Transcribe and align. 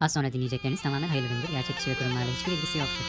Az 0.00 0.12
sonra 0.12 0.32
dinleyecekleriniz 0.32 0.82
tamamen 0.82 1.08
hayırlı 1.08 1.28
üründür. 1.28 1.52
Gerçek 1.52 1.76
kişi 1.76 1.90
ve 1.90 1.94
kurumlarla 1.94 2.30
hiçbir 2.36 2.52
ilgisi 2.52 2.78
yoktur. 2.78 3.04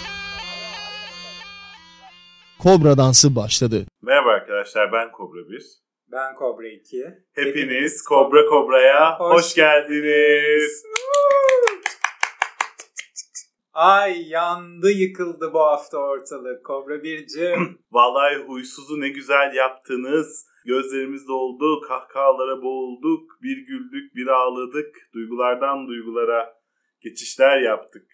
Kobra 2.60 2.98
dansı 2.98 3.36
başladı. 3.36 3.86
Merhaba 4.02 4.30
arkadaşlar 4.30 4.92
ben 4.92 5.12
Kobra 5.12 5.50
1. 5.50 5.64
Ben 6.12 6.36
Kobra 6.36 6.68
2. 6.68 7.06
Hepiniz 7.34 8.04
Kobra 8.04 8.46
Kobra'ya 8.46 9.20
hoş, 9.20 9.34
Hoş 9.34 9.56
geldiniz. 9.56 10.84
Ay 13.74 14.28
yandı 14.30 14.92
yıkıldı 14.92 15.54
bu 15.54 15.60
hafta 15.60 15.98
ortalık. 15.98 16.66
Kobra 16.66 16.96
1'cim. 16.96 17.78
Vallahi 17.92 18.36
huysuzu 18.36 19.00
ne 19.02 19.10
güzel 19.10 19.54
yaptınız. 19.56 20.46
Gözlerimiz 20.66 21.28
doldu, 21.28 21.82
kahkahalara 21.82 22.62
boğulduk, 22.62 23.32
bir 23.42 23.58
güldük, 23.58 24.16
bir 24.16 24.28
ağladık, 24.28 24.96
duygulardan 25.14 25.88
duygulara 25.88 26.61
geçişler 27.02 27.62
yaptık 27.62 28.08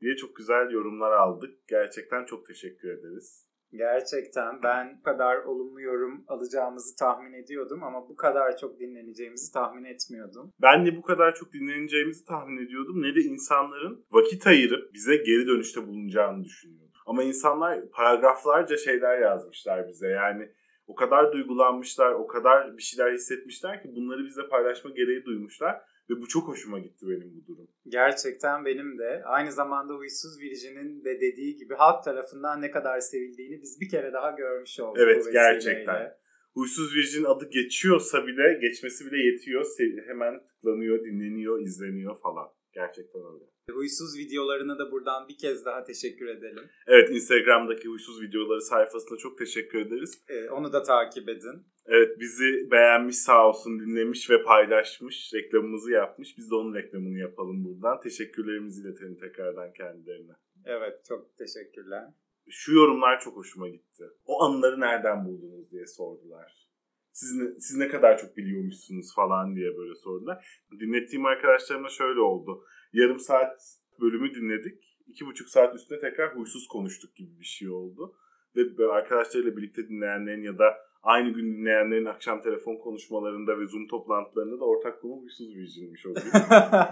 diye 0.00 0.16
çok 0.16 0.36
güzel 0.36 0.70
yorumlar 0.70 1.12
aldık. 1.12 1.68
Gerçekten 1.68 2.24
çok 2.24 2.46
teşekkür 2.46 2.88
ederiz. 2.88 3.48
Gerçekten 3.72 4.62
ben 4.62 4.96
bu 4.98 5.02
kadar 5.02 5.36
olumlu 5.36 5.80
yorum 5.80 6.24
alacağımızı 6.28 6.96
tahmin 6.96 7.32
ediyordum 7.32 7.82
ama 7.82 8.08
bu 8.08 8.16
kadar 8.16 8.56
çok 8.56 8.80
dinleneceğimizi 8.80 9.52
tahmin 9.52 9.84
etmiyordum. 9.84 10.52
Ben 10.62 10.86
de 10.86 10.96
bu 10.96 11.02
kadar 11.02 11.34
çok 11.34 11.52
dinleneceğimizi 11.52 12.24
tahmin 12.24 12.66
ediyordum 12.66 13.02
ne 13.02 13.14
de 13.14 13.20
insanların 13.20 14.06
vakit 14.10 14.46
ayırıp 14.46 14.94
bize 14.94 15.16
geri 15.16 15.46
dönüşte 15.46 15.86
bulunacağını 15.86 16.44
düşünüyordum. 16.44 16.88
Ama 17.06 17.22
insanlar 17.22 17.90
paragraflarca 17.90 18.76
şeyler 18.76 19.18
yazmışlar 19.18 19.88
bize 19.88 20.08
yani 20.08 20.52
o 20.86 20.94
kadar 20.94 21.32
duygulanmışlar, 21.32 22.12
o 22.12 22.26
kadar 22.26 22.76
bir 22.76 22.82
şeyler 22.82 23.12
hissetmişler 23.12 23.82
ki 23.82 23.88
bunları 23.96 24.24
bize 24.24 24.48
paylaşma 24.48 24.90
gereği 24.90 25.24
duymuşlar 25.24 25.82
ve 26.10 26.20
bu 26.20 26.28
çok 26.28 26.48
hoşuma 26.48 26.78
gitti 26.78 27.06
benim 27.08 27.34
bu 27.36 27.46
durum. 27.46 27.68
Gerçekten 27.88 28.64
benim 28.64 28.98
de 28.98 29.22
aynı 29.24 29.52
zamanda 29.52 29.94
Huysuz 29.94 30.40
Virjin'in 30.40 31.04
de 31.04 31.20
dediği 31.20 31.56
gibi 31.56 31.74
halk 31.74 32.04
tarafından 32.04 32.62
ne 32.62 32.70
kadar 32.70 33.00
sevildiğini 33.00 33.62
biz 33.62 33.80
bir 33.80 33.88
kere 33.88 34.12
daha 34.12 34.30
görmüş 34.30 34.80
olduk. 34.80 34.98
Evet, 34.98 35.26
gerçekten. 35.32 36.18
Huysuz 36.54 36.96
Virgin 36.96 37.24
adı 37.24 37.50
geçiyorsa 37.50 38.26
bile, 38.26 38.58
geçmesi 38.60 39.06
bile 39.06 39.22
yetiyor. 39.24 39.66
Hemen 40.06 40.46
tıklanıyor, 40.46 41.04
dinleniyor, 41.04 41.60
izleniyor 41.60 42.20
falan. 42.20 42.48
Gerçekten 42.78 43.22
öyle. 43.32 43.44
Huysuz 43.70 44.18
videolarına 44.18 44.78
da 44.78 44.92
buradan 44.92 45.28
bir 45.28 45.38
kez 45.38 45.64
daha 45.64 45.84
teşekkür 45.84 46.26
edelim. 46.26 46.64
Evet 46.86 47.10
Instagram'daki 47.10 47.88
huysuz 47.88 48.22
videoları 48.22 48.60
sayfasına 48.60 49.18
çok 49.18 49.38
teşekkür 49.38 49.78
ederiz. 49.78 50.24
Ee, 50.28 50.50
onu 50.50 50.72
da 50.72 50.82
takip 50.82 51.28
edin. 51.28 51.66
Evet 51.86 52.20
bizi 52.20 52.70
beğenmiş 52.70 53.16
sağ 53.16 53.48
olsun 53.48 53.80
dinlemiş 53.80 54.30
ve 54.30 54.42
paylaşmış. 54.42 55.34
Reklamımızı 55.34 55.90
yapmış. 55.92 56.38
Biz 56.38 56.50
de 56.50 56.54
onun 56.54 56.74
reklamını 56.74 57.18
yapalım 57.18 57.64
buradan. 57.64 58.00
Teşekkürlerimizi 58.00 58.80
iletelim 58.82 59.16
tekrardan 59.16 59.72
kendilerine. 59.72 60.32
Evet 60.64 61.04
çok 61.08 61.36
teşekkürler. 61.38 62.04
Şu 62.48 62.72
yorumlar 62.72 63.20
çok 63.20 63.36
hoşuma 63.36 63.68
gitti. 63.68 64.04
O 64.24 64.42
anıları 64.42 64.80
nereden 64.80 65.24
buldunuz 65.24 65.70
diye 65.70 65.86
sordular. 65.86 66.67
Siz 67.12 67.34
ne, 67.34 67.60
siz 67.60 67.76
ne 67.76 67.88
kadar 67.88 68.18
çok 68.18 68.36
biliyormuşsunuz 68.36 69.14
falan 69.14 69.56
diye 69.56 69.76
böyle 69.76 69.94
sordular. 69.94 70.62
Dinlettiğim 70.80 71.26
arkadaşlarımla 71.26 71.88
şöyle 71.88 72.20
oldu. 72.20 72.64
Yarım 72.92 73.20
saat 73.20 73.58
bölümü 74.00 74.34
dinledik. 74.34 74.98
iki 75.06 75.26
buçuk 75.26 75.48
saat 75.48 75.74
üstüne 75.74 75.98
tekrar 75.98 76.36
huysuz 76.36 76.68
konuştuk 76.68 77.16
gibi 77.16 77.40
bir 77.40 77.44
şey 77.44 77.70
oldu. 77.70 78.16
Ve 78.56 78.78
böyle 78.78 78.92
arkadaşlarıyla 78.92 79.56
birlikte 79.56 79.88
dinleyenlerin 79.88 80.42
ya 80.42 80.58
da 80.58 80.76
aynı 81.02 81.30
gün 81.30 81.56
dinleyenlerin 81.56 82.04
akşam 82.04 82.42
telefon 82.42 82.76
konuşmalarında 82.76 83.58
ve 83.58 83.66
Zoom 83.66 83.88
toplantılarında 83.88 84.60
da 84.60 84.64
ortak 84.64 85.02
konu 85.02 85.20
huysuz 85.20 85.56
virjinmiş 85.56 86.06
o 86.06 86.14
gün. 86.14 86.22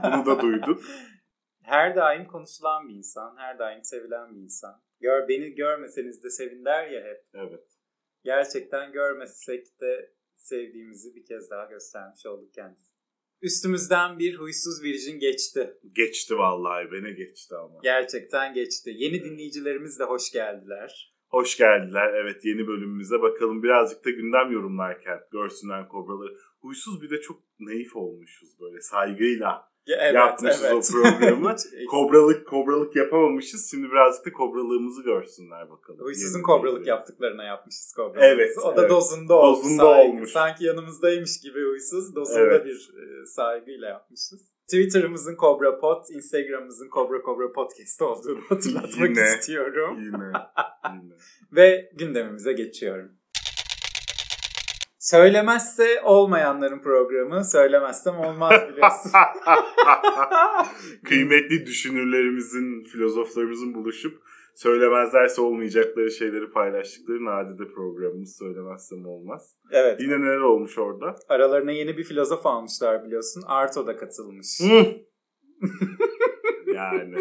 Bunu 0.05 0.27
da 0.27 0.41
duyduk. 0.41 0.83
Her 1.63 1.97
daim 1.97 2.27
konuşulan 2.27 2.89
bir 2.89 2.95
insan, 2.95 3.37
her 3.37 3.59
daim 3.59 3.85
sevilen 3.85 4.35
bir 4.35 4.41
insan. 4.41 4.83
Gör 5.01 5.29
beni 5.29 5.55
görmeseniz 5.55 6.25
de 6.25 6.31
sevin 6.31 6.65
der 6.65 6.89
ya 6.89 7.05
hep. 7.05 7.25
Evet. 7.35 7.76
Gerçekten 8.27 8.93
görmesek 8.93 9.81
de 9.81 10.13
sevdiğimizi 10.37 11.15
bir 11.15 11.25
kez 11.25 11.51
daha 11.51 11.65
göstermiş 11.65 12.27
olduk 12.27 12.55
kendisi. 12.55 12.97
Üstümüzden 13.43 14.19
bir 14.19 14.39
huysuz 14.39 14.83
virjin 14.83 15.19
geçti. 15.19 15.79
Geçti 15.93 16.39
vallahi. 16.39 16.93
Bene 16.93 17.13
geçti 17.13 17.55
ama. 17.55 17.81
Gerçekten 17.83 18.55
geçti. 18.55 18.91
Yeni 18.97 19.25
dinleyicilerimiz 19.25 19.99
de 19.99 20.05
hoş 20.05 20.33
geldiler. 20.33 21.15
Hoş 21.29 21.57
geldiler. 21.57 22.15
Evet 22.15 22.45
yeni 22.45 22.67
bölümümüze 22.67 23.23
bakalım. 23.23 23.63
Birazcık 23.63 24.05
da 24.05 24.11
gündem 24.11 24.53
yorumlarken 24.53 25.21
görsünler 25.33 25.89
kobraları. 25.89 26.37
Huysuz 26.61 27.03
bir 27.03 27.11
de 27.11 27.21
çok 27.21 27.43
naif 27.61 27.97
olmuşuz 27.97 28.61
böyle 28.61 28.81
saygıyla. 28.81 29.76
Evet, 29.89 30.15
Yapmışız 30.15 30.65
o 30.65 30.81
programı. 30.93 31.57
Kobralık 31.91 32.47
kobralık 32.49 32.97
yapamamışız. 32.97 33.71
Şimdi 33.71 33.91
birazcık 33.91 34.27
da 34.27 34.33
kobralığımızı 34.33 35.03
görsünler 35.03 35.71
bakalım. 35.71 36.01
Huysuzun 36.01 36.39
Yeni 36.39 36.43
kobralık 36.43 36.63
dinleyicilerimiz. 36.63 36.89
yaptıklarına 36.89 37.45
yapmışız 37.45 37.93
kobralığı. 37.97 38.25
Evet, 38.25 38.59
O 38.65 38.77
da 38.77 38.81
evet. 38.81 38.91
dozunda 38.91 39.35
olmuş. 39.35 39.59
Dozunda 39.65 39.83
saygı. 39.83 40.11
olmuş. 40.11 40.31
Sanki 40.31 40.65
yanımızdaymış 40.65 41.41
gibi 41.41 41.65
huysuz. 41.65 42.15
Dozunda 42.17 42.41
Evet. 42.41 42.65
bir 42.67 42.93
e, 43.23 43.27
saygıyla 43.27 43.89
yapmışız. 43.89 44.41
Twitter'ımızın 44.65 45.37
Kobra 45.37 45.79
Pod, 45.79 46.05
Instagram'ımızın 46.11 46.89
Kobra 46.89 47.23
Kobra 47.23 47.53
Podcast 47.53 48.03
olduğunu 48.03 48.41
hatırlatmak 48.49 49.11
Yine. 49.11 49.29
istiyorum. 49.39 49.97
Yine. 49.99 50.25
Yine. 51.03 51.15
Ve 51.53 51.91
gündemimize 51.95 52.53
geçiyorum. 52.53 53.13
Söylemezse 55.11 56.01
olmayanların 56.05 56.79
programı, 56.79 57.45
söylemezsem 57.45 58.19
olmaz 58.19 58.53
biliyorsun. 58.69 59.11
Kıymetli 61.05 61.67
düşünürlerimizin, 61.67 62.85
filozoflarımızın 62.85 63.75
buluşup 63.75 64.23
söylemezlerse 64.55 65.43
olmayacakları 65.43 66.11
şeyleri 66.11 66.51
paylaştıkları 66.51 67.25
nadide 67.25 67.73
programımız 67.73 68.37
söylemezsem 68.39 69.07
olmaz. 69.07 69.57
evet, 69.71 70.01
Yine 70.01 70.21
neler 70.21 70.41
olmuş 70.41 70.79
orada? 70.79 71.17
aralarına 71.29 71.73
yeni 71.73 71.99
bir 71.99 72.05
filozof 72.05 72.47
almışlar 72.47 73.05
biliyorsun. 73.05 73.43
Arto 73.47 73.87
da 73.87 73.97
katılmış. 73.97 74.61
yani. 76.75 77.19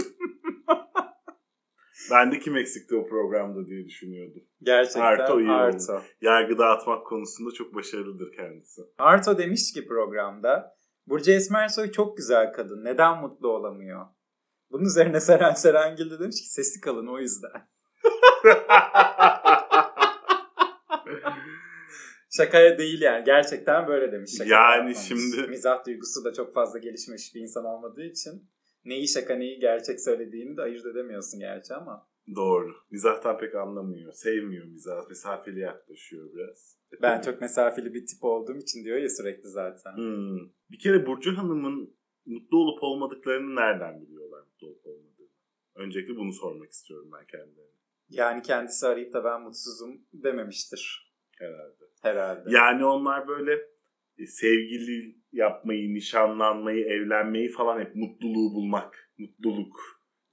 Ben 2.12 2.32
de 2.32 2.40
kim 2.40 2.56
eksikti 2.58 2.96
o 2.96 3.08
programda 3.08 3.66
diye 3.68 3.86
düşünüyordum. 3.86 4.44
Gerçekten 4.62 5.02
Arto 5.02 5.40
iyi 5.40 5.50
Arto. 5.52 6.02
Yargı 6.22 6.58
dağıtmak 6.58 7.08
konusunda 7.08 7.52
çok 7.54 7.76
başarılıdır 7.76 8.32
kendisi. 8.32 8.82
Arto 8.98 9.38
demiş 9.38 9.74
ki 9.74 9.88
programda 9.88 10.76
Burcu 11.08 11.32
Esmersoy 11.32 11.92
çok 11.92 12.18
güzel 12.18 12.54
kadın. 12.54 12.84
Neden 12.86 13.22
mutlu 13.22 13.48
olamıyor? 13.50 14.06
Bunun 14.72 14.86
üzerine 14.86 15.20
Seren 15.20 15.54
Serengil 15.54 16.12
de 16.12 16.20
demiş 16.20 16.42
ki 16.42 16.50
sesi 16.50 16.82
kalın 16.82 17.08
o 17.08 17.20
yüzden. 17.20 17.52
Şakaya 22.38 22.78
değil 22.78 23.02
yani. 23.02 23.24
Gerçekten 23.24 23.88
böyle 23.88 24.12
demiş. 24.12 24.32
Şaka 24.38 24.50
Yani 24.50 24.76
yapmamış. 24.76 24.98
şimdi- 24.98 25.48
Mizah 25.48 25.86
duygusu 25.86 26.24
da 26.26 26.34
çok 26.34 26.54
fazla 26.54 26.80
gelişmiş 26.80 27.36
bir 27.36 27.42
insan 27.42 27.66
olmadığı 27.66 28.04
için 28.04 28.50
neyi 28.86 29.08
şaka 29.08 29.36
neyi 29.36 29.60
gerçek 29.60 30.02
söylediğini 30.02 30.58
de 30.58 30.62
ayırt 30.62 30.86
edemiyorsun 30.86 31.40
gerçi 31.40 31.74
ama. 31.74 32.08
Doğru. 32.36 32.76
Mizahtan 32.92 33.38
pek 33.38 33.56
anlamıyor. 33.56 34.14
Sevmiyor 34.14 34.66
mizah. 34.66 35.10
Mesafeli 35.10 35.60
yaklaşıyor 35.60 36.34
biraz. 36.34 36.78
Ben 37.02 37.22
çok 37.22 37.42
mesafeli 37.42 37.94
bir 37.94 38.06
tip 38.06 38.24
olduğum 38.24 38.58
için 38.58 38.84
diyor 38.84 38.98
ya 38.98 39.10
sürekli 39.10 39.50
zaten. 39.50 39.98
Hmm. 39.98 40.40
Bir 40.72 40.80
kere 40.80 41.06
Burcu 41.06 41.38
Hanım'ın 41.38 41.96
mutlu 42.26 42.58
olup 42.58 42.84
olmadıklarını 42.84 43.56
nereden 43.56 44.02
biliyorlar 44.02 44.42
mutlu 44.42 44.68
olup 44.68 44.86
olmadığını? 44.86 45.28
Öncelikle 45.76 46.16
bunu 46.16 46.34
sormak 46.34 46.72
istiyorum 46.72 47.10
ben 47.14 47.26
kendilerine. 47.26 47.76
Yani 48.10 48.42
kendisi 48.42 48.88
arayıp 48.88 49.14
da 49.14 49.24
ben 49.24 49.42
mutsuzum 49.42 50.02
dememiştir 50.14 51.12
Herhalde. 51.40 51.84
herhalde. 52.02 52.50
Yani 52.52 52.86
onlar 52.86 53.28
böyle 53.28 53.68
sevgili 54.28 55.16
yapmayı, 55.32 55.94
nişanlanmayı, 55.94 56.86
evlenmeyi 56.86 57.50
falan 57.50 57.80
hep 57.80 57.96
mutluluğu 57.96 58.54
bulmak, 58.54 59.12
mutluluk 59.18 59.76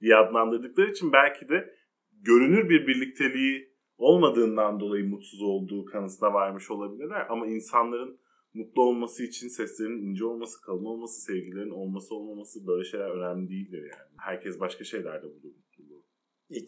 diye 0.01 0.15
adlandırdıkları 0.15 0.91
için 0.91 1.13
belki 1.13 1.49
de 1.49 1.75
görünür 2.11 2.69
bir 2.69 2.87
birlikteliği 2.87 3.73
olmadığından 3.97 4.79
dolayı 4.79 5.05
mutsuz 5.05 5.41
olduğu 5.41 5.85
kanısına 5.85 6.33
varmış 6.33 6.71
olabilirler. 6.71 7.25
Ama 7.29 7.47
insanların 7.47 8.19
mutlu 8.53 8.81
olması 8.81 9.23
için 9.23 9.47
seslerinin 9.47 10.09
ince 10.09 10.25
olması, 10.25 10.61
kalın 10.61 10.85
olması, 10.85 11.21
sevgilerin 11.21 11.69
olması 11.69 12.15
olmaması 12.15 12.67
böyle 12.67 12.83
şeyler 12.83 13.09
önemli 13.09 13.49
değildir 13.49 13.81
yani. 13.81 14.09
Herkes 14.17 14.59
başka 14.59 14.83
şeylerde. 14.83 15.27
E, 15.27 15.72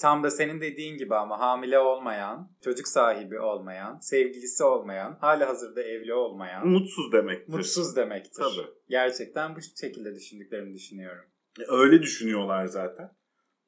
Tam 0.02 0.24
da 0.24 0.30
senin 0.30 0.62
dediğin 0.62 0.98
gibi 0.98 1.16
ama 1.16 1.40
hamile 1.40 1.80
olmayan, 1.80 2.52
çocuk 2.64 2.88
sahibi 2.88 3.40
olmayan, 3.40 4.00
sevgilisi 4.00 4.64
olmayan, 4.64 5.18
hali 5.22 5.44
hazırda 5.44 5.82
evli 5.84 6.14
olmayan, 6.14 6.68
Mutsuz 6.68 7.12
demektir. 7.12 7.54
mutsuz 7.54 7.96
demektir. 7.96 8.44
Tabii. 8.44 8.68
Gerçekten 8.90 9.56
bu 9.56 9.60
şekilde 9.82 10.16
düşündüklerini 10.16 10.74
düşünüyorum. 10.74 11.26
Öyle 11.68 12.02
düşünüyorlar 12.02 12.66
zaten. 12.66 13.10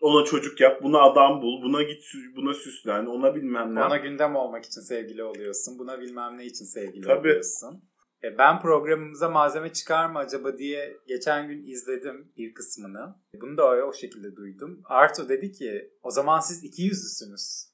Ona 0.01 0.25
çocuk 0.25 0.62
yap, 0.62 0.83
buna 0.83 1.01
adam 1.01 1.42
bul, 1.42 1.62
buna 1.63 1.83
git, 1.83 2.04
buna 2.36 2.54
süslen, 2.54 3.06
ona 3.06 3.36
bilmem 3.36 3.75
ne. 3.75 3.83
Ona 3.83 3.98
gündem 3.98 4.36
olmak 4.36 4.65
için 4.65 4.81
sevgili 4.81 5.24
oluyorsun. 5.24 5.80
Buna 5.80 6.00
bilmem 6.00 6.38
ne 6.38 6.45
için 6.45 6.65
sevgili 6.65 7.06
Tabii. 7.06 7.19
oluyorsun. 7.19 7.83
E, 8.23 8.37
Ben 8.37 8.59
programımıza 8.61 9.29
malzeme 9.29 9.73
çıkar 9.73 10.09
mı 10.09 10.19
acaba 10.19 10.57
diye 10.57 10.97
geçen 11.07 11.47
gün 11.47 11.63
izledim 11.63 12.31
bir 12.37 12.53
kısmını. 12.53 13.15
Bunu 13.41 13.57
da 13.57 13.65
o, 13.65 13.75
o 13.89 13.93
şekilde 13.93 14.35
duydum. 14.35 14.81
Arto 14.85 15.29
dedi 15.29 15.51
ki 15.51 15.91
o 16.01 16.11
zaman 16.11 16.39
siz 16.39 16.63
iki 16.63 16.81
yüzlüsünüz. 16.81 17.67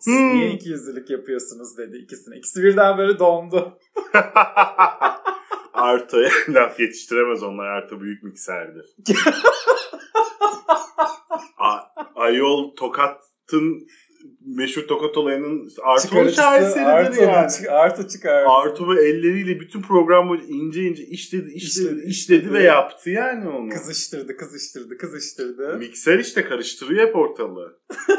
Siz 0.00 0.14
Hmm. 0.14 0.34
niye 0.34 0.50
iki 0.52 0.68
yüzlülük 0.68 1.10
yapıyorsunuz 1.10 1.78
dedi 1.78 1.96
ikisine. 1.96 2.36
İkisi 2.38 2.62
birden 2.62 2.98
böyle 2.98 3.18
dondu. 3.18 3.78
Arto'ya 5.72 6.30
laf 6.48 6.80
yetiştiremez 6.80 7.42
onlar. 7.42 7.66
Arto 7.66 8.00
büyük 8.00 8.22
mikserdir. 8.22 8.96
A- 11.58 11.86
Ayol 12.14 12.74
Tokat'ın 12.76 13.86
meşhur 14.46 14.82
Tokat 14.82 15.16
olayının 15.16 15.70
Arto'nun 15.82 16.28
şaheseridir 16.28 16.86
Arto, 16.86 17.22
yani. 17.22 17.70
Arto 17.70 18.08
çıkar. 18.08 18.44
Arto 18.48 18.88
ve 18.88 19.08
elleriyle 19.08 19.60
bütün 19.60 19.82
program 19.82 20.28
boyunca 20.28 20.46
ince 20.48 20.82
ince 20.82 21.02
işledi, 21.02 21.50
işledi, 21.52 21.86
İşledi, 21.88 22.06
işledi 22.06 22.52
ve 22.52 22.62
yaptı 22.62 23.10
yani 23.10 23.48
onu. 23.48 23.68
Kızıştırdı, 23.68 24.36
kızıştırdı, 24.36 24.96
kızıştırdı. 24.96 25.76
Mikser 25.78 26.18
işte 26.18 26.44
karıştırıyor 26.44 27.08
hep 27.08 27.16
ortalığı. 27.16 27.80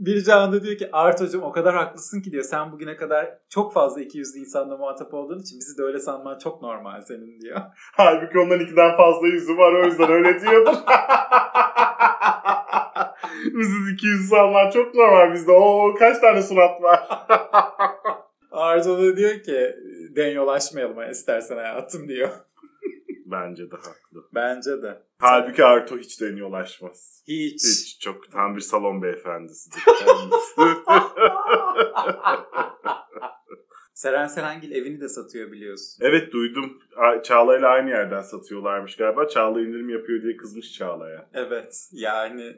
Bir 0.00 0.28
anda 0.28 0.62
diyor 0.62 0.78
ki 0.78 0.88
Arto'cum 0.92 1.42
o 1.42 1.52
kadar 1.52 1.74
haklısın 1.74 2.22
ki 2.22 2.32
diyor. 2.32 2.44
Sen 2.44 2.72
bugüne 2.72 2.96
kadar 2.96 3.38
çok 3.50 3.72
fazla 3.72 4.00
iki 4.00 4.18
yüzlü 4.18 4.40
insanla 4.40 4.76
muhatap 4.76 5.14
olduğun 5.14 5.38
için 5.38 5.58
bizi 5.58 5.78
de 5.78 5.82
öyle 5.82 5.98
sanman 5.98 6.38
çok 6.38 6.62
normal 6.62 7.00
senin 7.00 7.40
diyor. 7.40 7.60
Halbuki 7.96 8.38
ondan 8.38 8.60
ikiden 8.60 8.96
fazla 8.96 9.26
yüzü 9.26 9.56
var 9.56 9.72
o 9.72 9.84
yüzden 9.84 10.10
öyle 10.10 10.40
diyordur. 10.40 10.72
Bizim 13.44 13.88
iki 13.94 14.06
yüzlü 14.06 14.24
insanlar 14.24 14.72
çok 14.72 14.94
normal 14.94 15.34
bizde. 15.34 15.52
Oo 15.52 15.94
kaç 15.94 16.20
tane 16.20 16.42
surat 16.42 16.82
var. 16.82 17.08
Arto 18.50 18.98
da 18.98 19.16
diyor 19.16 19.42
ki 19.42 19.76
denyolaşmayalım 20.16 21.10
istersen 21.10 21.56
hayatım 21.56 22.08
diyor. 22.08 22.28
Bence 23.26 23.70
de 23.70 23.76
haklı. 23.76 24.24
Bence 24.34 24.82
de. 24.82 25.02
Halbuki 25.18 25.64
Arto 25.64 25.98
hiç 25.98 26.20
deniyorlaşmaz. 26.20 27.22
Hiç. 27.28 27.64
Hiç. 27.64 28.00
Çok 28.00 28.32
tam 28.32 28.56
bir 28.56 28.60
salon 28.60 29.02
beyefendisidir. 29.02 29.82
Seren 34.00 34.26
Serengil 34.26 34.70
evini 34.72 35.00
de 35.00 35.08
satıyor 35.08 35.52
biliyorsun. 35.52 36.04
evet 36.04 36.32
duydum. 36.32 36.78
Çağla'yla 37.24 37.68
aynı 37.68 37.90
yerden 37.90 38.22
satıyorlarmış 38.22 38.96
galiba. 38.96 39.28
Çağla 39.28 39.60
indirim 39.60 39.88
yapıyor 39.88 40.22
diye 40.22 40.36
kızmış 40.36 40.72
Çağla'ya. 40.72 41.28
Evet 41.34 41.88
yani 41.92 42.42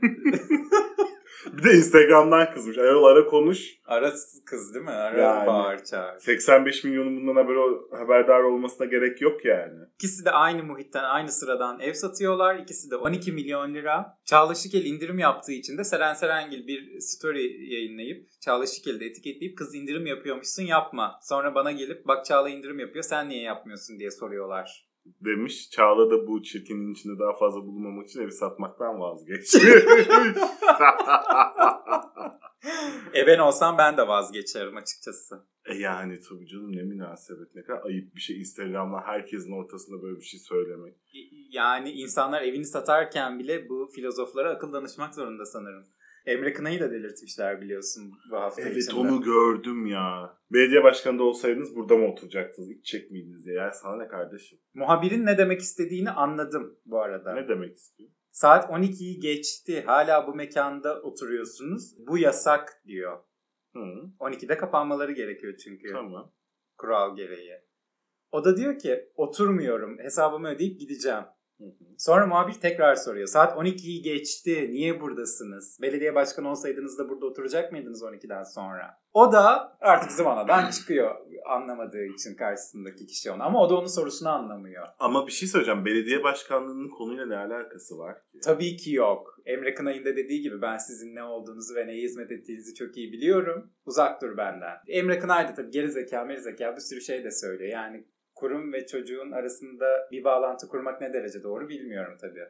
Bir 1.52 1.62
de 1.62 1.72
Instagram'dan 1.72 2.54
kızmış. 2.54 2.78
Ayol 2.78 3.04
ara 3.04 3.26
konuş. 3.26 3.68
ara 3.86 4.12
kız 4.46 4.74
değil 4.74 4.84
mi? 4.84 4.90
Ara 4.90 5.20
Yani. 5.20 5.46
bağır 5.46 5.84
çağır. 5.84 6.18
85 6.18 6.84
milyonun 6.84 7.16
bundan 7.16 7.36
haber 7.42 7.56
haberdar 7.98 8.42
olmasına 8.42 8.86
gerek 8.86 9.20
yok 9.20 9.44
yani. 9.44 9.78
İkisi 9.94 10.24
de 10.24 10.30
aynı 10.30 10.64
muhitten, 10.64 11.04
aynı 11.04 11.32
sıradan 11.32 11.80
ev 11.80 11.92
satıyorlar. 11.92 12.56
İkisi 12.58 12.90
de 12.90 12.96
12 12.96 13.32
milyon 13.32 13.74
lira. 13.74 14.18
Çağla 14.24 14.54
Şikel 14.54 14.84
indirim 14.84 15.18
yaptığı 15.18 15.52
için 15.52 15.78
de 15.78 15.84
Seren 15.84 16.14
Serengil 16.14 16.66
bir 16.66 17.00
story 17.00 17.72
yayınlayıp 17.74 18.28
Çağla 18.40 18.66
Şikel'i 18.66 19.00
de 19.00 19.06
etiketleyip 19.06 19.58
kız 19.58 19.74
indirim 19.74 20.06
yapıyormuşsun 20.06 20.62
yapma. 20.62 21.18
Sonra 21.22 21.54
bana 21.54 21.72
gelip 21.72 22.06
bak 22.06 22.24
Çağla 22.24 22.48
indirim 22.48 22.78
yapıyor 22.78 23.04
sen 23.04 23.28
niye 23.28 23.42
yapmıyorsun 23.42 23.98
diye 23.98 24.10
soruyorlar. 24.10 24.91
Demiş. 25.04 25.70
Çağla 25.70 26.10
da 26.10 26.26
bu 26.26 26.42
çirkinin 26.42 26.94
içinde 26.94 27.18
daha 27.18 27.32
fazla 27.32 27.60
bulunmamak 27.60 28.08
için 28.08 28.20
evi 28.20 28.32
satmaktan 28.32 29.00
vazgeç. 29.00 29.54
E 33.14 33.26
ben 33.26 33.38
olsam 33.38 33.78
ben 33.78 33.96
de 33.96 34.08
vazgeçerim 34.08 34.76
açıkçası. 34.76 35.46
e 35.64 35.74
yani 35.74 36.20
tabii 36.28 36.46
canım 36.46 36.76
ne 36.76 36.82
münasebet 36.82 37.54
ne 37.54 37.62
kadar 37.62 37.84
ayıp 37.84 38.14
bir 38.14 38.20
şey 38.20 38.40
Instagram'da 38.40 39.00
herkesin 39.04 39.52
ortasında 39.52 40.02
böyle 40.02 40.16
bir 40.16 40.24
şey 40.24 40.40
söylemek. 40.40 40.94
Yani 41.50 41.90
insanlar 41.90 42.42
evini 42.42 42.64
satarken 42.64 43.38
bile 43.38 43.68
bu 43.68 43.90
filozoflara 43.94 44.50
akıl 44.50 44.72
danışmak 44.72 45.14
zorunda 45.14 45.44
sanırım. 45.44 45.84
Emre 46.26 46.52
Kınay'ı 46.52 46.80
da 46.80 46.90
delirtmişler 46.90 47.60
biliyorsun 47.60 48.12
bu 48.30 48.36
hafta 48.36 48.62
Evet 48.62 48.76
içinde. 48.76 49.00
onu 49.00 49.22
gördüm 49.22 49.86
ya. 49.86 50.36
Belediye 50.52 50.82
başkanı 50.84 51.18
da 51.18 51.22
olsaydınız 51.22 51.76
burada 51.76 51.96
mı 51.96 52.06
oturacaktınız? 52.12 52.70
İç 52.70 52.84
çek 52.86 53.10
miydiniz 53.10 53.46
diye. 53.46 53.56
Yani 53.56 53.74
sana 53.74 53.96
ne 53.96 54.08
kardeşim? 54.08 54.58
Muhabirin 54.74 55.26
ne 55.26 55.38
demek 55.38 55.60
istediğini 55.60 56.10
anladım 56.10 56.78
bu 56.86 57.00
arada. 57.00 57.34
Ne 57.34 57.48
demek 57.48 57.76
istiyor? 57.76 58.10
Saat 58.30 58.70
12'yi 58.70 59.20
geçti. 59.20 59.82
Hala 59.86 60.26
bu 60.26 60.34
mekanda 60.34 61.02
oturuyorsunuz. 61.02 61.94
Bu 62.06 62.18
yasak 62.18 62.82
diyor. 62.86 63.18
Hı, 63.72 63.78
12'de 64.20 64.56
kapanmaları 64.56 65.12
gerekiyor 65.12 65.56
çünkü 65.56 65.92
tamam. 65.92 66.32
kural 66.78 67.16
gereği. 67.16 67.52
O 68.32 68.44
da 68.44 68.56
diyor 68.56 68.78
ki 68.78 69.08
oturmuyorum. 69.16 69.98
Hesabımı 69.98 70.48
ödeyip 70.48 70.80
gideceğim. 70.80 71.24
Sonra 71.98 72.26
muhabir 72.26 72.52
tekrar 72.52 72.94
soruyor. 72.94 73.26
Saat 73.26 73.56
12'yi 73.56 74.02
geçti. 74.02 74.68
Niye 74.70 75.00
buradasınız? 75.00 75.78
Belediye 75.82 76.14
başkanı 76.14 76.50
olsaydınız 76.50 76.98
da 76.98 77.08
burada 77.08 77.26
oturacak 77.26 77.72
mıydınız 77.72 78.02
12'den 78.02 78.42
sonra? 78.42 79.02
O 79.12 79.32
da 79.32 79.76
artık 79.80 80.12
zıvanadan 80.12 80.70
çıkıyor. 80.78 81.16
Anlamadığı 81.46 82.04
için 82.04 82.34
karşısındaki 82.34 83.06
kişi 83.06 83.30
onu. 83.30 83.42
Ama 83.42 83.62
o 83.62 83.70
da 83.70 83.76
onun 83.78 83.86
sorusunu 83.86 84.28
anlamıyor. 84.28 84.86
Ama 84.98 85.26
bir 85.26 85.32
şey 85.32 85.48
söyleyeceğim. 85.48 85.84
Belediye 85.84 86.24
başkanlığının 86.24 86.88
konuyla 86.88 87.26
ne 87.26 87.36
alakası 87.36 87.98
var 87.98 88.14
ki? 88.14 88.40
Tabii 88.44 88.76
ki 88.76 88.94
yok. 88.94 89.38
Emre 89.46 89.74
Kınay'ın 89.74 90.04
da 90.04 90.16
dediği 90.16 90.42
gibi 90.42 90.62
ben 90.62 90.76
sizin 90.76 91.14
ne 91.14 91.22
olduğunuzu 91.22 91.74
ve 91.74 91.86
neye 91.86 92.02
hizmet 92.02 92.32
ettiğinizi 92.32 92.74
çok 92.74 92.96
iyi 92.96 93.12
biliyorum. 93.12 93.70
Uzak 93.86 94.22
dur 94.22 94.36
benden. 94.36 94.76
Emre 94.88 95.18
Kınay 95.18 95.48
da 95.48 95.54
tabii 95.54 95.70
geri 95.70 95.90
zeka, 95.90 96.24
meri 96.24 96.40
zeka 96.40 96.76
bir 96.76 96.80
sürü 96.80 97.00
şey 97.00 97.24
de 97.24 97.30
söylüyor. 97.30 97.70
Yani 97.70 98.04
kurum 98.42 98.72
ve 98.72 98.86
çocuğun 98.86 99.30
arasında 99.30 99.86
bir 100.12 100.24
bağlantı 100.24 100.68
kurmak 100.68 101.00
ne 101.00 101.12
derece 101.12 101.42
doğru 101.42 101.68
bilmiyorum 101.68 102.16
tabii. 102.20 102.46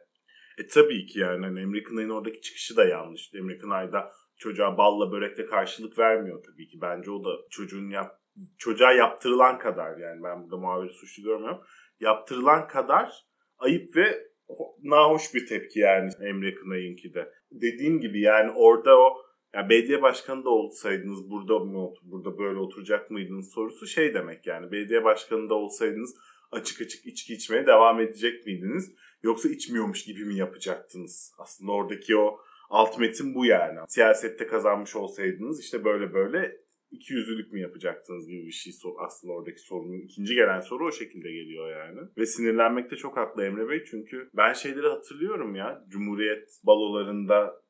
E 0.57 0.67
tabii 0.67 1.05
ki 1.05 1.19
yani 1.19 1.45
hani 1.45 1.59
Emre 1.61 1.83
Kınay'ın 1.83 2.09
oradaki 2.09 2.41
çıkışı 2.41 2.77
da 2.77 2.85
yanlış. 2.85 3.33
Emre 3.33 3.57
Kınay 3.57 3.91
da 3.91 4.11
çocuğa 4.37 4.77
balla 4.77 5.11
börekle 5.11 5.45
karşılık 5.45 5.99
vermiyor 5.99 6.43
tabii 6.43 6.67
ki. 6.67 6.77
Bence 6.81 7.11
o 7.11 7.23
da 7.23 7.29
çocuğun 7.49 7.89
yap 7.89 8.11
çocuğa 8.57 8.91
yaptırılan 8.91 9.57
kadar 9.59 9.97
yani 9.97 10.23
ben 10.23 10.43
burada 10.43 10.57
muhabiri 10.57 10.93
suçlu 10.93 11.23
görmüyorum. 11.23 11.61
Yaptırılan 11.99 12.67
kadar 12.67 13.09
ayıp 13.57 13.95
ve 13.95 14.07
ho- 14.47 14.75
nahoş 14.83 15.33
bir 15.33 15.47
tepki 15.47 15.79
yani 15.79 16.09
Emre 16.21 16.55
Kınay'ınki 16.55 17.13
de. 17.13 17.31
Dediğim 17.51 17.99
gibi 17.99 18.21
yani 18.21 18.51
orada 18.51 18.99
o 18.99 19.17
ya 19.53 19.69
belediye 19.69 20.01
başkanı 20.01 20.45
da 20.45 20.49
olsaydınız 20.49 21.29
burada 21.29 21.59
mı 21.59 21.77
otur- 21.77 22.11
burada 22.11 22.37
böyle 22.37 22.59
oturacak 22.59 23.11
mıydınız 23.11 23.51
sorusu 23.51 23.87
şey 23.87 24.13
demek 24.13 24.47
yani 24.47 24.71
belediye 24.71 25.03
başkanı 25.03 25.49
da 25.49 25.55
olsaydınız 25.55 26.15
açık 26.51 26.81
açık 26.81 27.05
içki 27.05 27.33
içmeye 27.33 27.67
devam 27.67 27.99
edecek 27.99 28.45
miydiniz? 28.45 28.91
Yoksa 29.23 29.49
içmiyormuş 29.49 30.05
gibi 30.05 30.25
mi 30.25 30.35
yapacaktınız? 30.35 31.33
Aslında 31.37 31.71
oradaki 31.71 32.17
o 32.17 32.39
alt 32.69 32.99
metin 32.99 33.35
bu 33.35 33.45
yani. 33.45 33.79
Siyasette 33.87 34.47
kazanmış 34.47 34.95
olsaydınız 34.95 35.59
işte 35.59 35.85
böyle 35.85 36.13
böyle 36.13 36.63
iki 36.91 37.13
yüzlülük 37.13 37.53
mü 37.53 37.59
yapacaktınız 37.59 38.27
gibi 38.27 38.45
bir 38.45 38.51
şey 38.51 38.73
aslında 38.99 39.33
oradaki 39.33 39.61
sorunun 39.61 39.99
ikinci 39.99 40.35
gelen 40.35 40.59
soru 40.59 40.85
o 40.85 40.91
şekilde 40.91 41.31
geliyor 41.31 41.71
yani. 41.71 41.99
Ve 42.17 42.25
sinirlenmekte 42.25 42.95
çok 42.95 43.17
haklı 43.17 43.45
Emre 43.45 43.69
Bey 43.69 43.83
çünkü 43.91 44.29
ben 44.33 44.53
şeyleri 44.53 44.87
hatırlıyorum 44.87 45.55
ya 45.55 45.85
Cumhuriyet 45.89 46.59
balolarında 46.63 47.62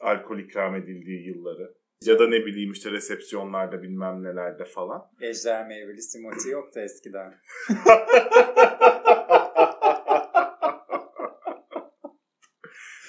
alkol 0.00 0.38
ikram 0.38 0.74
edildiği 0.74 1.26
yılları. 1.28 1.74
Ya 2.04 2.18
da 2.18 2.28
ne 2.28 2.46
bileyim 2.46 2.72
işte 2.72 2.90
resepsiyonlarda 2.90 3.82
bilmem 3.82 4.22
nelerde 4.22 4.64
falan. 4.64 5.02
Ejder 5.20 5.66
meyveli 5.66 6.02
simoti 6.02 6.48
yoktu 6.48 6.80
eskiden. 6.80 7.34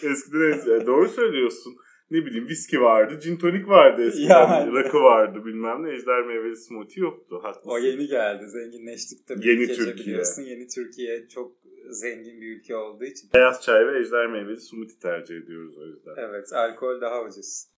Eskiden 0.03 0.51
es- 0.51 0.85
doğru 0.87 1.09
söylüyorsun. 1.09 1.73
Ne 2.11 2.25
bileyim 2.25 2.47
viski 2.47 2.81
vardı, 2.81 3.19
gin 3.23 3.37
tonik 3.37 3.67
vardı 3.67 4.07
eskiden. 4.07 4.27
Yani. 4.29 4.73
Rakı 4.73 4.97
vardı 4.97 5.45
bilmem 5.45 5.83
ne. 5.83 5.91
Ejder 5.93 6.25
meyveli 6.25 6.55
smoothie 6.57 7.01
yoktu. 7.03 7.39
Haklısın. 7.43 7.69
O 7.69 7.77
yeni 7.77 8.07
geldi. 8.07 8.47
Zenginleştik 8.47 9.27
tabii. 9.27 9.47
Yeni 9.47 9.67
Türkiye. 9.67 9.95
Biliyorsun 10.07 10.41
yeni 10.41 10.67
Türkiye 10.67 11.27
çok 11.27 11.60
zengin 11.89 12.41
bir 12.41 12.57
ülke 12.57 12.75
olduğu 12.75 13.05
için. 13.05 13.29
Beyaz 13.33 13.61
çay 13.61 13.87
ve 13.87 13.99
ejder 13.99 14.27
meyveli 14.27 14.61
smoothie 14.61 14.99
tercih 14.99 15.35
ediyoruz 15.35 15.77
o 15.77 15.85
yüzden. 15.85 16.13
Evet, 16.17 16.53
alkol 16.53 17.01
daha 17.01 17.23
ucuz. 17.23 17.71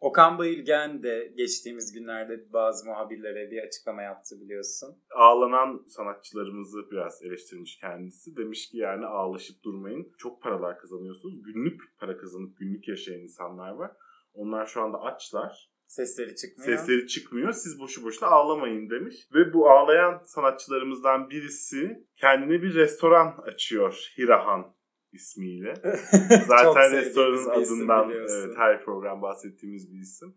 Okan 0.00 0.38
Bayülgen 0.38 1.02
de 1.02 1.32
geçtiğimiz 1.36 1.92
günlerde 1.92 2.52
bazı 2.52 2.86
muhabirlere 2.86 3.50
bir 3.50 3.62
açıklama 3.62 4.02
yaptı 4.02 4.40
biliyorsun. 4.40 4.96
Ağlanan 5.10 5.84
sanatçılarımızı 5.88 6.90
biraz 6.90 7.22
eleştirmiş 7.22 7.78
kendisi. 7.78 8.36
Demiş 8.36 8.68
ki 8.68 8.78
yani 8.78 9.06
ağlaşıp 9.06 9.62
durmayın. 9.62 10.12
Çok 10.18 10.42
paralar 10.42 10.78
kazanıyorsunuz. 10.78 11.42
Günlük 11.42 11.80
para 11.98 12.16
kazanıp 12.16 12.58
günlük 12.58 12.88
yaşayan 12.88 13.20
insanlar 13.20 13.70
var. 13.70 13.90
Onlar 14.34 14.66
şu 14.66 14.82
anda 14.82 15.00
açlar. 15.00 15.70
Sesleri 15.90 16.36
çıkmıyor. 16.36 16.78
Sesleri 16.78 17.06
çıkmıyor. 17.06 17.52
Siz 17.52 17.80
boşu 17.80 18.04
boşuna 18.04 18.28
ağlamayın 18.28 18.90
demiş. 18.90 19.16
Ve 19.34 19.52
bu 19.52 19.70
ağlayan 19.70 20.22
sanatçılarımızdan 20.24 21.30
birisi 21.30 22.04
kendine 22.16 22.62
bir 22.62 22.74
restoran 22.74 23.34
açıyor. 23.46 24.12
Hirahan 24.18 24.74
ismiyle. 25.12 25.74
Zaten 26.46 26.92
restoranın 26.92 27.48
adından 27.50 28.10
evet, 28.10 28.56
her 28.56 28.84
program 28.84 29.22
bahsettiğimiz 29.22 29.92
bir 29.92 30.00
isim. 30.00 30.34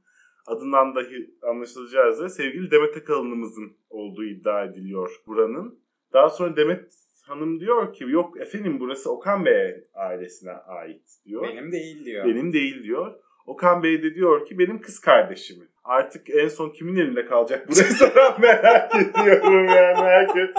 adından 0.47 0.95
dahi 0.95 1.35
anlaşılacağı 1.41 2.11
üzere 2.11 2.29
sevgili 2.29 2.71
Demet 2.71 2.97
Akalın'ımızın 2.97 3.77
olduğu 3.89 4.23
iddia 4.23 4.63
ediliyor 4.63 5.21
buranın. 5.27 5.79
Daha 6.13 6.29
sonra 6.29 6.57
Demet 6.57 6.93
Hanım 7.23 7.59
diyor 7.59 7.93
ki 7.93 8.03
yok 8.03 8.41
efendim 8.41 8.79
burası 8.79 9.11
Okan 9.11 9.45
Bey 9.45 9.87
ailesine 9.93 10.51
ait 10.51 11.19
diyor. 11.25 11.43
Benim 11.43 11.71
değil 11.71 12.05
diyor. 12.05 12.25
Benim 12.25 12.53
değil 12.53 12.83
diyor. 12.83 13.22
Okan 13.45 13.83
Bey 13.83 14.03
de 14.03 14.15
diyor 14.15 14.45
ki 14.45 14.59
benim 14.59 14.81
kız 14.81 14.99
kardeşimin. 14.99 15.69
Artık 15.83 16.29
en 16.29 16.47
son 16.47 16.69
kimin 16.69 16.95
elinde 16.95 17.25
kalacak 17.25 17.67
bu 17.69 17.71
restoran 17.75 18.41
merak 18.41 18.95
ediyorum 18.95 19.65
yani 19.65 19.97
herkes 19.97 20.49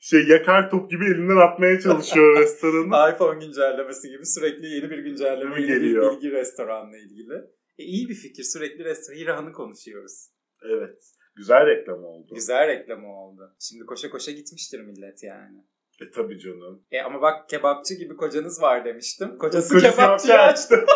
şey 0.00 0.26
yakar 0.28 0.70
top 0.70 0.90
gibi 0.90 1.04
elinden 1.04 1.36
atmaya 1.36 1.80
çalışıyor 1.80 2.36
restoranı. 2.40 3.14
iPhone 3.14 3.46
güncellemesi 3.46 4.08
gibi 4.08 4.26
sürekli 4.26 4.66
yeni 4.66 4.90
bir 4.90 4.98
güncelleme, 4.98 5.54
yeni 5.60 5.68
bir 5.68 5.74
geliyor? 5.74 6.16
bilgi 6.16 6.30
restoranla 6.32 6.96
ilgili. 6.98 7.34
E, 7.78 7.84
iyi 7.84 8.08
bir 8.08 8.14
fikir. 8.14 8.42
Sürekli 8.42 8.84
restoran 8.84 9.18
İran'ı 9.18 9.52
konuşuyoruz. 9.52 10.28
Evet. 10.70 10.98
Güzel 11.36 11.66
reklam 11.66 12.04
oldu. 12.04 12.34
Güzel 12.34 12.68
reklamı 12.68 13.16
oldu. 13.20 13.54
Şimdi 13.60 13.86
koşa 13.86 14.10
koşa 14.10 14.32
gitmiştir 14.32 14.80
millet 14.80 15.22
yani. 15.22 15.58
E 16.00 16.10
tabii 16.10 16.38
canım. 16.38 16.82
E 16.90 17.00
ama 17.00 17.20
bak 17.22 17.48
kebapçı 17.48 17.94
gibi 17.94 18.16
kocanız 18.16 18.62
var 18.62 18.84
demiştim. 18.84 19.38
Kocası 19.38 19.78
kebapçı 19.78 20.34
açtı. 20.38 20.84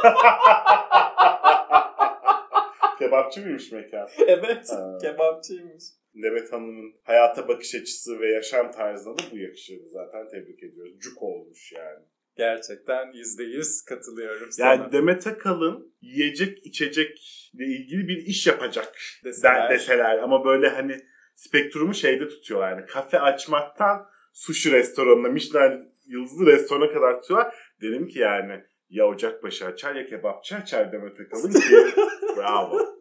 Kebapçı 3.16 3.40
mıymış 3.40 3.72
mekan? 3.72 4.08
evet 4.26 4.70
Ha. 4.70 4.98
kebapçıymış. 5.02 5.84
Demet 6.14 6.52
Hanım'ın 6.52 6.94
hayata 7.02 7.48
bakış 7.48 7.74
açısı 7.74 8.20
ve 8.20 8.32
yaşam 8.32 8.70
tarzına 8.72 9.18
da 9.18 9.22
bu 9.32 9.38
yakışırdı 9.38 9.88
zaten. 9.88 10.28
Tebrik 10.28 10.62
ediyoruz. 10.62 11.00
Cuk 11.00 11.22
olmuş 11.22 11.72
yani. 11.72 12.04
Gerçekten 12.36 13.12
yüzde 13.12 13.42
yüz 13.44 13.82
katılıyorum 13.84 14.52
sana. 14.52 14.68
Yani 14.68 14.92
Demet 14.92 15.26
Akalın 15.26 15.94
yiyecek 16.00 16.66
içecekle 16.66 17.64
ilgili 17.64 18.08
bir 18.08 18.16
iş 18.16 18.46
yapacak 18.46 18.98
Deseler. 19.24 19.54
deseler. 19.54 19.70
deseler. 19.70 20.18
Ama 20.18 20.44
böyle 20.44 20.68
hani 20.68 20.96
spektrumu 21.34 21.94
şeyde 21.94 22.28
tutuyorlar. 22.28 22.70
Yani 22.70 22.86
kafe 22.86 23.20
açmaktan 23.20 24.06
sushi 24.32 24.72
restoranına, 24.72 25.28
Michelin 25.28 25.92
yıldızlı 26.06 26.46
restorana 26.46 26.92
kadar 26.92 27.22
tutuyorlar. 27.22 27.54
Dedim 27.82 28.08
ki 28.08 28.18
yani 28.18 28.62
ya 28.88 29.06
ocakbaşı 29.06 29.66
açar 29.66 29.94
ya 29.94 30.06
kebapçı 30.06 30.56
açar 30.56 30.92
Demet 30.92 31.20
Akalın 31.20 31.52
ki 31.52 31.60
bravo. 32.36 32.95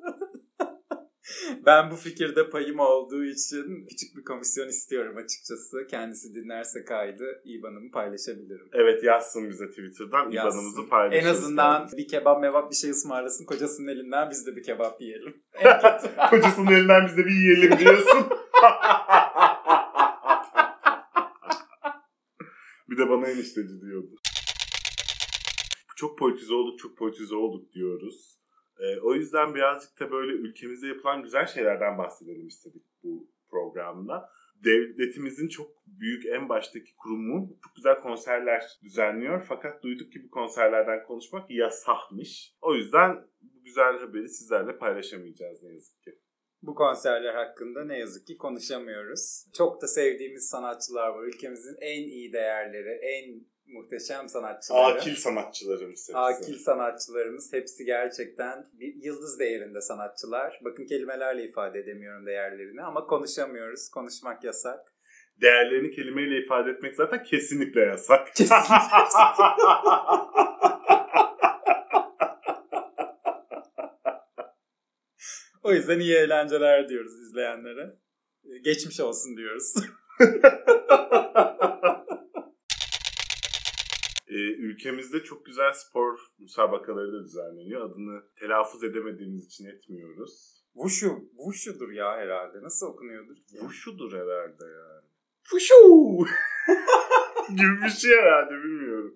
Ben 1.65 1.91
bu 1.91 1.95
fikirde 1.95 2.49
payım 2.49 2.79
olduğu 2.79 3.25
için 3.25 3.85
küçük 3.89 4.17
bir 4.17 4.23
komisyon 4.23 4.67
istiyorum 4.67 5.17
açıkçası. 5.17 5.87
Kendisi 5.89 6.35
dinlerse 6.35 6.85
kaydı 6.85 7.41
IBAN'ımı 7.45 7.91
paylaşabilirim. 7.91 8.69
Evet 8.73 9.03
yazsın 9.03 9.49
bize 9.49 9.69
Twitter'dan 9.69 10.31
Yazsın. 10.31 10.59
IBAN'ımızı 10.59 10.89
paylaşırız. 10.89 11.25
En 11.25 11.29
azından 11.31 11.89
bir 11.97 12.07
kebap 12.07 12.41
mevap 12.41 12.71
bir 12.71 12.75
şey 12.75 12.89
ısmarlasın. 12.89 13.45
Kocasının 13.45 13.87
elinden 13.87 14.29
biz 14.29 14.47
de 14.47 14.55
bir 14.55 14.63
kebap 14.63 15.01
yiyelim. 15.01 15.43
Kocasının 16.29 16.71
elinden 16.71 17.07
biz 17.07 17.17
de 17.17 17.25
bir 17.25 17.31
yiyelim 17.31 17.79
diyorsun. 17.79 18.27
bir 22.89 22.97
de 22.97 23.09
bana 23.09 23.27
enişteci 23.27 23.81
diyordu. 23.81 24.15
Çok 25.95 26.19
politize 26.19 26.53
olduk, 26.53 26.79
çok 26.79 26.97
politize 26.97 27.35
olduk 27.35 27.73
diyoruz. 27.73 28.44
Ee, 28.79 29.00
o 29.00 29.13
yüzden 29.13 29.55
birazcık 29.55 30.00
da 30.00 30.12
böyle 30.12 30.32
ülkemizde 30.32 30.88
yapılan 30.88 31.24
güzel 31.24 31.46
şeylerden 31.46 31.98
bahsedelim 31.98 32.48
istedik 32.48 32.84
bu 33.03 33.27
programda. 33.50 34.29
Devletimizin 34.63 35.48
çok 35.48 35.72
büyük 35.88 36.25
en 36.25 36.50
baştaki 36.50 36.96
kurumu 36.96 37.58
çok 37.63 37.75
güzel 37.75 38.01
konserler 38.01 38.63
düzenliyor. 38.84 39.46
Fakat 39.48 39.84
duyduk 39.84 40.12
ki 40.12 40.24
bu 40.24 40.29
konserlerden 40.29 41.03
konuşmak 41.03 41.51
yasakmış. 41.51 42.55
O 42.62 42.75
yüzden 42.75 43.27
bu 43.41 43.63
güzel 43.63 44.00
haberi 44.00 44.29
sizlerle 44.29 44.77
paylaşamayacağız 44.77 45.63
ne 45.63 45.74
yazık 45.74 46.01
ki. 46.01 46.20
Bu 46.62 46.75
konserler 46.75 47.34
hakkında 47.34 47.86
ne 47.86 48.00
yazık 48.00 48.27
ki 48.27 48.38
konuşamıyoruz. 48.38 49.46
Çok 49.58 49.82
da 49.82 49.88
sevdiğimiz 49.88 50.50
sanatçılar 50.50 51.10
var. 51.10 51.24
Ülkemizin 51.24 51.75
en 51.82 52.03
iyi 52.03 52.34
değerleri, 52.34 52.89
en 52.89 53.46
muhteşem 53.67 54.29
sanatçıları. 54.29 54.81
Akil 54.81 55.15
sanatçılarımız 55.15 56.10
hepsi. 56.10 56.17
Akil 56.17 56.57
sanatçılarımız 56.57 57.53
hepsi 57.53 57.86
gerçekten 57.86 58.69
bir 58.74 58.95
yıldız 59.03 59.39
değerinde 59.39 59.81
sanatçılar. 59.81 60.60
Bakın 60.63 60.86
kelimelerle 60.86 61.43
ifade 61.43 61.79
edemiyorum 61.79 62.25
değerlerini 62.25 62.81
ama 62.81 63.07
konuşamıyoruz. 63.07 63.89
Konuşmak 63.89 64.43
yasak. 64.43 64.79
Değerlerini 65.41 65.91
kelimeyle 65.91 66.45
ifade 66.45 66.69
etmek 66.69 66.95
zaten 66.95 67.24
kesinlikle 67.24 67.81
yasak. 67.81 68.36
Kesinlikle 68.36 68.75
O 75.63 75.74
yüzden 75.74 76.00
iyi 76.00 76.15
eğlenceler 76.15 76.89
diyoruz 76.89 77.13
izleyenlere. 77.22 77.95
Geçmiş 78.63 79.00
olsun 79.00 79.38
diyoruz. 79.38 79.74
Ee, 84.35 84.37
ülkemizde 84.37 85.23
çok 85.23 85.45
güzel 85.45 85.73
spor 85.73 86.19
müsabakaları 86.39 87.13
da 87.13 87.23
düzenleniyor. 87.23 87.89
Adını 87.89 88.23
telaffuz 88.39 88.83
edemediğimiz 88.83 89.45
için 89.45 89.65
etmiyoruz. 89.65 90.63
Wushu, 90.73 91.29
Wushu'dur 91.37 91.91
ya 91.91 92.17
herhalde. 92.17 92.61
Nasıl 92.61 92.87
okunuyordur 92.87 93.35
ki? 93.35 93.57
Bu 93.61 93.71
şudur 93.71 94.11
herhalde 94.11 94.63
yani. 94.63 95.05
Fuşu! 95.43 95.75
gibi 97.49 97.83
bir 97.85 97.89
şey 97.89 98.11
herhalde 98.11 98.51
bilmiyorum. 98.51 99.15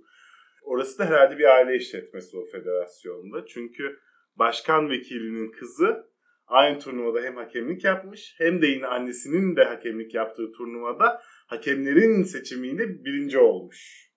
Orası 0.64 1.00
da 1.00 1.06
herhalde 1.06 1.38
bir 1.38 1.56
aile 1.56 1.76
işletmesi 1.76 2.38
o 2.38 2.46
federasyonda. 2.46 3.46
Çünkü 3.46 4.00
başkan 4.36 4.90
vekilinin 4.90 5.52
kızı 5.52 6.10
aynı 6.48 6.80
turnuvada 6.80 7.22
hem 7.22 7.36
hakemlik 7.36 7.84
yapmış 7.84 8.36
hem 8.38 8.62
de 8.62 8.68
yine 8.68 8.88
annesinin 8.88 9.56
de 9.56 9.64
hakemlik 9.64 10.14
yaptığı 10.14 10.52
turnuvada 10.52 11.22
hakemlerin 11.48 12.24
seçimiyle 12.24 13.06
birinci 13.06 13.38
olmuş. 13.38 14.09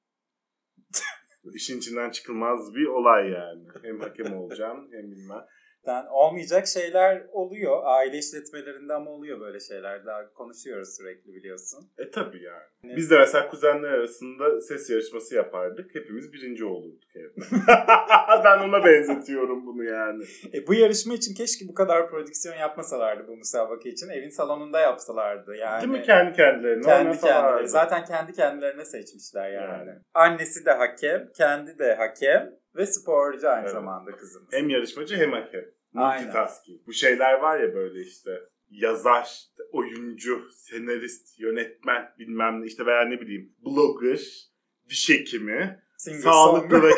İşin 1.54 1.78
içinden 1.78 2.10
çıkılmaz 2.10 2.74
bir 2.74 2.86
olay 2.86 3.30
yani. 3.30 3.64
Hem 3.82 4.00
hakem 4.00 4.36
olacağım 4.36 4.88
hem 4.92 5.10
bilmem. 5.10 5.46
Yani 5.86 6.08
olmayacak 6.08 6.66
şeyler 6.68 7.22
oluyor. 7.32 7.80
Aile 7.84 8.18
işletmelerinde 8.18 8.94
ama 8.94 9.10
oluyor 9.10 9.40
böyle 9.40 9.60
şeyler. 9.60 10.06
Daha 10.06 10.32
konuşuyoruz 10.32 10.96
sürekli 10.96 11.34
biliyorsun. 11.34 11.90
E 11.98 12.10
tabii 12.10 12.42
yani. 12.42 12.62
Evet. 12.84 12.96
Biz 12.96 13.10
de 13.10 13.18
mesela 13.18 13.48
kuzenler 13.48 13.88
arasında 13.88 14.60
ses 14.60 14.90
yarışması 14.90 15.34
yapardık. 15.34 15.94
Hepimiz 15.94 16.32
birinci 16.32 16.64
olurduk 16.64 17.16
evde. 17.16 17.44
ben 18.44 18.58
ona 18.58 18.84
benzetiyorum 18.84 19.66
bunu 19.66 19.84
yani. 19.84 20.24
E, 20.54 20.66
bu 20.66 20.74
yarışma 20.74 21.14
için 21.14 21.34
keşke 21.34 21.68
bu 21.68 21.74
kadar 21.74 22.10
prodüksiyon 22.10 22.56
yapmasalardı 22.56 23.28
bu 23.28 23.36
müsabaka 23.36 23.88
için. 23.88 24.08
Evin 24.08 24.30
salonunda 24.30 24.80
yapsalardı. 24.80 25.54
Yani 25.56 25.82
Değil 25.82 25.92
mi 25.92 26.02
kendi 26.02 26.36
kendilerine? 26.36 26.82
Kendi 26.82 27.20
kendileri. 27.20 27.68
Zaten 27.68 28.04
kendi 28.04 28.32
kendilerine 28.32 28.84
seçmişler 28.84 29.50
yani. 29.50 29.72
Yani. 29.72 29.98
Annesi 30.14 30.66
de 30.66 30.70
hakem, 30.70 31.28
kendi 31.36 31.78
de 31.78 31.94
hakem 31.94 32.61
ve 32.76 32.86
sporcu 32.86 33.48
aynı 33.48 33.62
Evet. 33.62 33.72
zamanda 33.72 34.16
kızımız. 34.16 34.52
Hem 34.52 34.68
yarışmacı 34.68 35.16
hem 35.16 35.32
hakem. 35.32 35.64
Aynen. 35.94 36.24
Multitasking. 36.24 36.86
Bu 36.86 36.92
şeyler 36.92 37.34
var 37.34 37.60
ya 37.60 37.74
böyle 37.74 38.00
işte 38.00 38.40
yazar, 38.70 39.46
oyuncu, 39.72 40.48
senarist, 40.50 41.40
yönetmen 41.40 42.14
bilmem 42.18 42.62
ne 42.62 42.66
işte 42.66 42.86
veya 42.86 43.04
ne 43.04 43.20
bileyim 43.20 43.54
blogger, 43.64 44.50
diş 44.88 45.10
hekimi, 45.10 45.82
Singer 45.98 46.18
sağlıklı 46.18 46.82
ve 46.82 46.90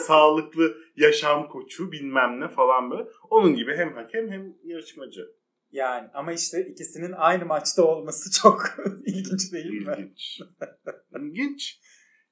sağlıklı 0.00 0.76
yaşam 0.96 1.48
koçu 1.48 1.92
bilmem 1.92 2.40
ne 2.40 2.48
falan 2.48 2.90
böyle. 2.90 3.08
Onun 3.30 3.54
gibi 3.54 3.76
hem 3.76 3.94
hakem 3.94 4.30
hem 4.30 4.54
yarışmacı. 4.64 5.26
Yani 5.72 6.08
ama 6.14 6.32
işte 6.32 6.66
ikisinin 6.66 7.12
aynı 7.16 7.44
maçta 7.46 7.84
olması 7.84 8.30
çok 8.42 8.62
ilginç 9.06 9.52
değil 9.52 9.66
mi? 9.66 9.92
İlginç. 9.92 10.40
İlginç. 11.20 11.80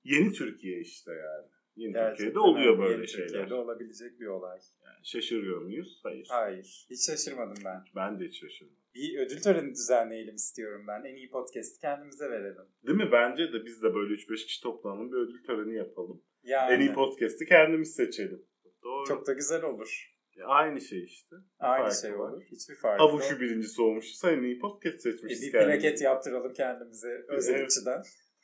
Yeni 0.05 0.33
Türkiye 0.33 0.81
işte 0.81 1.11
yani. 1.13 1.49
Yeni 1.77 1.93
Gerçekten 1.93 2.17
Türkiye'de 2.17 2.39
oluyor 2.39 2.73
öyle. 2.73 2.79
böyle 2.83 2.95
Yeni 2.95 3.09
şeyler. 3.09 3.27
Türkiye'de 3.29 3.55
olabilecek 3.55 4.21
bir 4.21 4.27
olay. 4.27 4.59
Yani 4.85 4.97
şaşırıyor 5.07 5.63
muyuz? 5.63 6.01
Hayır. 6.03 6.27
Hayır. 6.31 6.87
Hiç 6.91 7.07
şaşırmadım 7.07 7.63
ben. 7.65 7.85
Ben 7.97 8.21
de 8.21 8.25
hiç 8.25 8.41
şaşırmadım. 8.41 8.79
Bir 8.95 9.19
ödül 9.19 9.41
töreni 9.41 9.71
düzenleyelim 9.75 10.35
istiyorum 10.35 10.85
ben. 10.89 11.05
En 11.05 11.15
iyi 11.17 11.31
podcast'i 11.31 11.81
kendimize 11.81 12.31
verelim. 12.31 12.65
Değil 12.87 12.99
mi? 12.99 13.09
Bence 13.13 13.53
de 13.53 13.65
biz 13.65 13.83
de 13.83 13.95
böyle 13.95 14.15
3-5 14.15 14.47
kişi 14.47 14.63
toplanalım 14.63 15.13
bir 15.13 15.17
ödül 15.17 15.45
töreni 15.45 15.77
yapalım. 15.77 16.23
Yani 16.43 16.73
En 16.75 16.81
iyi 16.81 16.93
podcast'i 16.93 17.47
kendimiz 17.47 17.95
seçelim. 17.95 18.43
Doğru. 18.83 19.05
çok 19.07 19.27
da 19.27 19.33
güzel 19.33 19.63
olur. 19.65 20.13
Aynı 20.45 20.81
şey 20.81 21.05
işte. 21.05 21.37
Aynı 21.59 21.83
Farkı 21.83 22.01
şey 22.01 22.19
var. 22.19 22.33
olur. 22.33 22.43
Hiçbir 22.43 22.75
farkı 22.75 23.03
yok. 23.03 23.13
Havuşu 23.13 23.41
birincisi 23.41 23.83
olmuşsa 23.83 24.31
en 24.33 24.43
iyi 24.43 24.59
podcast 24.59 24.95
E, 24.97 24.99
seçmişiz 24.99 25.43
bir 25.43 25.53
plaket 25.53 26.03
yaptıralım 26.03 26.53
kendimize 26.53 27.25
özel 27.29 27.55
Evet. 27.55 27.73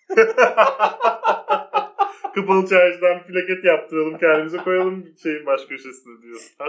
Kapalı 2.38 2.68
çarşıdan 2.68 3.26
plaket 3.26 3.64
yaptıralım 3.64 4.18
kendimize 4.18 4.57
koyalım 4.57 5.14
şeyin 5.23 5.47
baş 5.47 5.66
köşesine 5.66 6.23
diyor. 6.23 6.40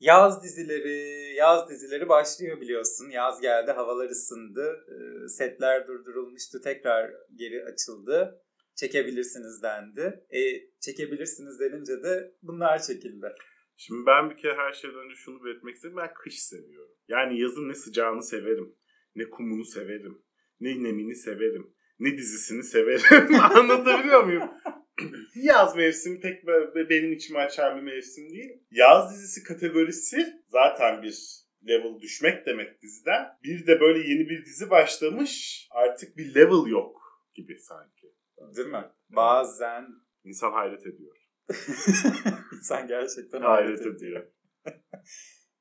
Yaz 0.00 0.44
dizileri, 0.44 1.34
yaz 1.36 1.70
dizileri 1.70 2.08
başlıyor 2.08 2.60
biliyorsun. 2.60 3.10
Yaz 3.10 3.40
geldi, 3.40 3.70
havalar 3.70 4.10
ısındı. 4.10 4.86
Ee, 4.88 5.28
Setler 5.28 5.86
durdurulmuştu, 5.86 6.60
tekrar 6.60 7.10
geri 7.34 7.64
açıldı. 7.64 8.42
Çekebilirsiniz 8.76 9.62
dendi. 9.62 10.24
E, 10.30 10.40
çekebilirsiniz 10.80 11.60
denince 11.60 12.02
de 12.02 12.34
bunlar 12.42 12.82
çekildi. 12.82 13.32
Şimdi 13.76 14.06
ben 14.06 14.30
bir 14.30 14.36
kere 14.36 14.54
her 14.54 14.72
şeyden 14.72 14.98
önce 14.98 15.14
şunu 15.14 15.44
belirtmek 15.44 15.76
istedim. 15.76 15.96
Ben 15.96 16.14
kış 16.14 16.42
seviyorum. 16.42 16.96
Yani 17.08 17.40
yazın 17.40 17.68
ne 17.68 17.74
sıcağını 17.74 18.22
severim, 18.22 18.74
ne 19.16 19.30
kumunu 19.30 19.64
severim, 19.64 20.22
ne 20.60 20.82
nemini 20.82 21.14
severim, 21.14 21.74
ne 22.02 22.18
dizisini 22.18 22.62
severim. 22.62 23.34
Anlatabiliyor 23.40 24.24
muyum? 24.24 24.50
Yaz 25.34 25.76
mevsimi 25.76 26.20
pek 26.20 26.46
benim 26.90 27.12
içimi 27.12 27.38
açan 27.38 27.76
bir 27.76 27.82
mevsim 27.82 28.30
değil. 28.30 28.50
Yaz 28.70 29.14
dizisi 29.14 29.42
kategorisi 29.42 30.26
zaten 30.48 31.02
bir 31.02 31.42
level 31.68 32.00
düşmek 32.00 32.46
demek 32.46 32.82
diziden. 32.82 33.26
Bir 33.44 33.66
de 33.66 33.80
böyle 33.80 33.98
yeni 33.98 34.28
bir 34.28 34.44
dizi 34.44 34.70
başlamış. 34.70 35.66
Artık 35.70 36.16
bir 36.16 36.34
level 36.34 36.70
yok 36.70 37.02
gibi 37.34 37.58
sanki. 37.58 38.12
Değil 38.56 38.68
mi? 38.68 38.84
Bazen 39.10 39.86
İnsan 40.24 40.52
hayret 40.52 40.86
ediyor. 40.86 41.16
insan 42.52 42.86
gerçekten 42.86 43.40
Hayret 43.40 43.86
ediyor. 43.86 44.26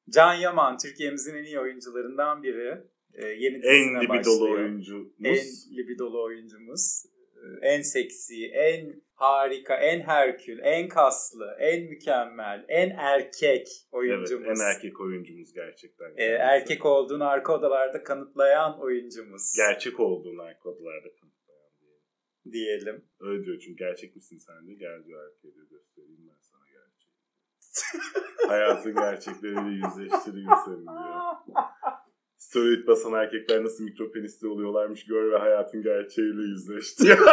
Can 0.10 0.34
Yaman 0.34 0.78
Türkiye'mizin 0.78 1.36
en 1.36 1.44
iyi 1.44 1.60
oyuncularından 1.60 2.44
biri. 2.44 2.84
Ee, 3.16 3.26
yeni 3.28 3.56
En 3.66 4.02
libidolu 4.02 4.10
başlıyor. 4.42 4.58
oyuncumuz. 4.60 5.16
En 5.24 5.78
libidolu 5.78 6.24
oyuncumuz. 6.24 7.06
Ee, 7.36 7.68
En 7.68 7.82
seksi, 7.82 8.46
en 8.48 9.02
harika, 9.16 9.76
en 9.76 10.02
herkül, 10.02 10.60
en 10.64 10.88
kaslı, 10.88 11.56
en 11.60 11.84
mükemmel, 11.84 12.66
en 12.68 12.90
erkek 12.90 13.68
Evet, 13.68 13.88
oyuncumuz. 13.92 14.48
en 14.62 14.66
erkek 14.76 15.02
oyuncumuz 15.02 15.54
gerçekten. 15.54 16.14
Ee, 16.18 16.24
erkek 16.26 16.86
olduğunu 16.86 17.28
arka 17.28 17.54
odalarda 17.58 18.04
kanıtlayan 18.04 18.80
oyuncumuz 18.80 19.54
Gerçek 19.58 20.00
olduğunu 20.00 20.42
arka 20.42 20.70
odalarda 20.70 21.08
kanıtlayan 21.22 21.72
diyelim. 21.80 22.52
diyelim. 22.52 23.06
Öyle 23.20 23.46
diyor 23.46 23.60
çünkü 23.60 23.78
gerçek 23.78 24.16
misin 24.16 24.38
sen 24.38 24.68
de 24.68 24.74
gel 24.74 25.04
diyor 25.06 25.28
erkeğe 25.32 25.54
diyor 25.56 25.68
göstereyim 25.70 26.28
ben 26.30 26.40
sana 26.42 26.66
gerçeği. 26.68 27.12
Hayatın 28.48 28.94
gerçekleriyle 28.96 29.70
yüzleştireyim 29.88 30.50
seni 30.66 30.84
diyor. 30.86 31.56
Steroid 32.52 32.88
basan 32.88 33.14
erkekler 33.14 33.64
nasıl 33.64 33.84
mikropenisli 33.84 34.48
oluyorlarmış 34.48 35.06
gör 35.06 35.32
ve 35.32 35.38
hayatın 35.38 35.82
gerçeğiyle 35.82 36.42
yüzleş 36.42 37.00
diyor. 37.00 37.18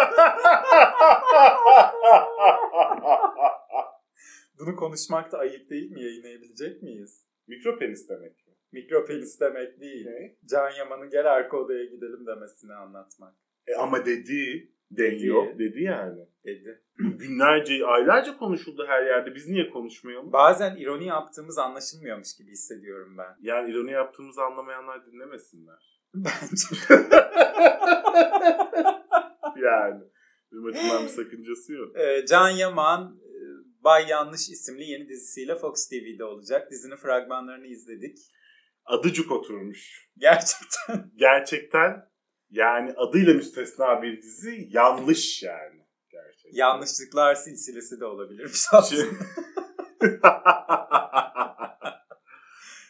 Bunu 4.59 4.77
konuşmak 4.77 5.33
da 5.33 5.39
ayıp 5.39 5.71
değil 5.71 5.91
mi? 5.91 6.03
Yayınlayabilecek 6.03 6.83
miyiz? 6.83 7.27
Mikropenis 7.47 8.09
demek 8.09 8.47
mi? 8.47 8.53
Mikropenis 8.73 9.41
demek 9.41 9.81
değil. 9.81 10.07
Ne? 10.07 10.37
Can 10.45 10.71
Yaman'ın 10.71 11.11
gel 11.11 11.33
arka 11.33 11.57
odaya 11.57 11.85
gidelim 11.85 12.27
demesini 12.27 12.75
anlatmak. 12.75 13.35
E 13.67 13.75
ama 13.75 14.07
dedi. 14.07 14.73
Dedi. 14.91 15.33
Dedi 15.59 15.83
yani. 15.83 16.21
Dedi. 16.45 16.83
Günlerce, 16.99 17.87
aylarca 17.87 18.37
konuşuldu 18.37 18.87
her 18.89 19.07
yerde. 19.07 19.35
Biz 19.35 19.49
niye 19.49 19.71
konuşmayalım? 19.71 20.33
Bazen 20.33 20.77
ironi 20.77 21.07
yaptığımız 21.07 21.59
anlaşılmıyormuş 21.59 22.37
gibi 22.37 22.51
hissediyorum 22.51 23.15
ben. 23.19 23.37
Yani 23.41 23.71
ironi 23.71 23.93
yaptığımızı 23.93 24.43
anlamayanlar 24.43 25.07
dinlemesinler. 25.07 26.01
Bence. 26.15 26.67
yani. 29.63 30.01
Benim 30.53 30.67
açımdan 30.67 31.03
bir 31.03 31.09
sakıncası 31.09 31.73
yok. 31.73 31.97
Ee, 31.99 32.27
Can 32.27 32.49
Yaman 32.49 33.21
e, 33.23 33.31
Bay 33.85 34.07
Yanlış 34.09 34.49
isimli 34.49 34.85
yeni 34.85 35.09
dizisiyle 35.09 35.57
Fox 35.57 35.89
TV'de 35.89 36.25
olacak. 36.25 36.71
Dizinin 36.71 36.97
fragmanlarını 36.97 37.67
izledik. 37.67 38.19
Adıcık 38.85 39.33
oturmuş. 39.33 40.09
Gerçekten 40.17 41.11
Gerçekten 41.17 42.09
yani 42.51 42.93
adıyla 42.97 43.35
müstesna 43.35 44.03
bir 44.03 44.23
dizi 44.23 44.69
yanlış 44.71 45.43
yani. 45.43 45.79
Gerçekten. 46.11 46.59
yanlışlıklar 46.59 47.35
silsilesi 47.35 48.01
de 48.01 48.05
olabilirmiş 48.05 48.65
aslında. 48.73 49.25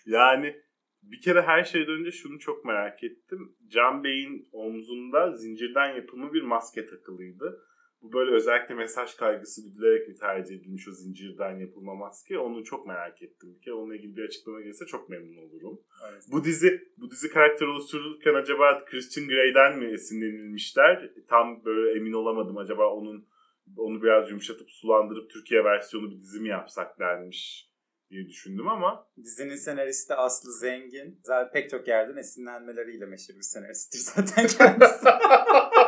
yani 0.06 0.56
bir 1.02 1.20
kere 1.20 1.42
her 1.42 1.64
şeyden 1.64 1.92
önce 1.92 2.10
şunu 2.10 2.38
çok 2.38 2.64
merak 2.64 3.04
ettim. 3.04 3.56
Can 3.66 4.04
Bey'in 4.04 4.48
omzunda 4.52 5.32
zincirden 5.32 5.94
yapımı 5.94 6.32
bir 6.32 6.42
maske 6.42 6.86
takılıydı. 6.86 7.64
Bu 8.02 8.12
böyle 8.12 8.30
özellikle 8.30 8.74
mesaj 8.74 9.14
kaygısı 9.14 9.62
güdülerek 9.64 10.08
mi 10.08 10.14
tercih 10.14 10.56
edilmiş 10.56 10.88
o 10.88 10.92
zincirden 10.92 11.58
yapılma 11.58 11.94
maske? 11.94 12.38
Onu 12.38 12.64
çok 12.64 12.86
merak 12.86 13.22
ettim. 13.22 13.54
Bir 13.54 13.60
kere 13.60 13.74
onunla 13.74 13.96
ilgili 13.96 14.16
bir 14.16 14.24
açıklama 14.24 14.60
gelirse 14.60 14.86
çok 14.86 15.08
memnun 15.08 15.36
olurum. 15.36 15.80
Evet. 16.10 16.24
Bu 16.32 16.44
dizi 16.44 16.80
bu 16.96 17.10
dizi 17.10 17.30
karakter 17.30 17.66
oluşturulurken 17.66 18.34
acaba 18.34 18.84
Christian 18.84 19.28
Grey'den 19.28 19.78
mi 19.78 19.92
esinlenilmişler? 19.92 21.10
Tam 21.28 21.64
böyle 21.64 21.98
emin 21.98 22.12
olamadım. 22.12 22.56
Acaba 22.56 22.94
onun 22.94 23.28
onu 23.76 24.02
biraz 24.02 24.30
yumuşatıp 24.30 24.70
sulandırıp 24.70 25.30
Türkiye 25.30 25.64
versiyonu 25.64 26.10
bir 26.10 26.20
dizi 26.20 26.40
mi 26.40 26.48
yapsak 26.48 26.98
denmiş 26.98 27.70
diye 28.10 28.28
düşündüm 28.28 28.68
ama 28.68 29.08
Dizinin 29.22 29.56
senaristi 29.56 30.14
Aslı 30.14 30.52
Zengin. 30.52 31.20
Zaten 31.24 31.52
pek 31.52 31.70
çok 31.70 31.88
yerden 31.88 32.16
esinlenmeleriyle 32.16 33.06
meşhur 33.06 33.34
bir 33.34 33.42
senaristtir 33.42 33.98
zaten 33.98 34.46
kendisi. 34.46 35.06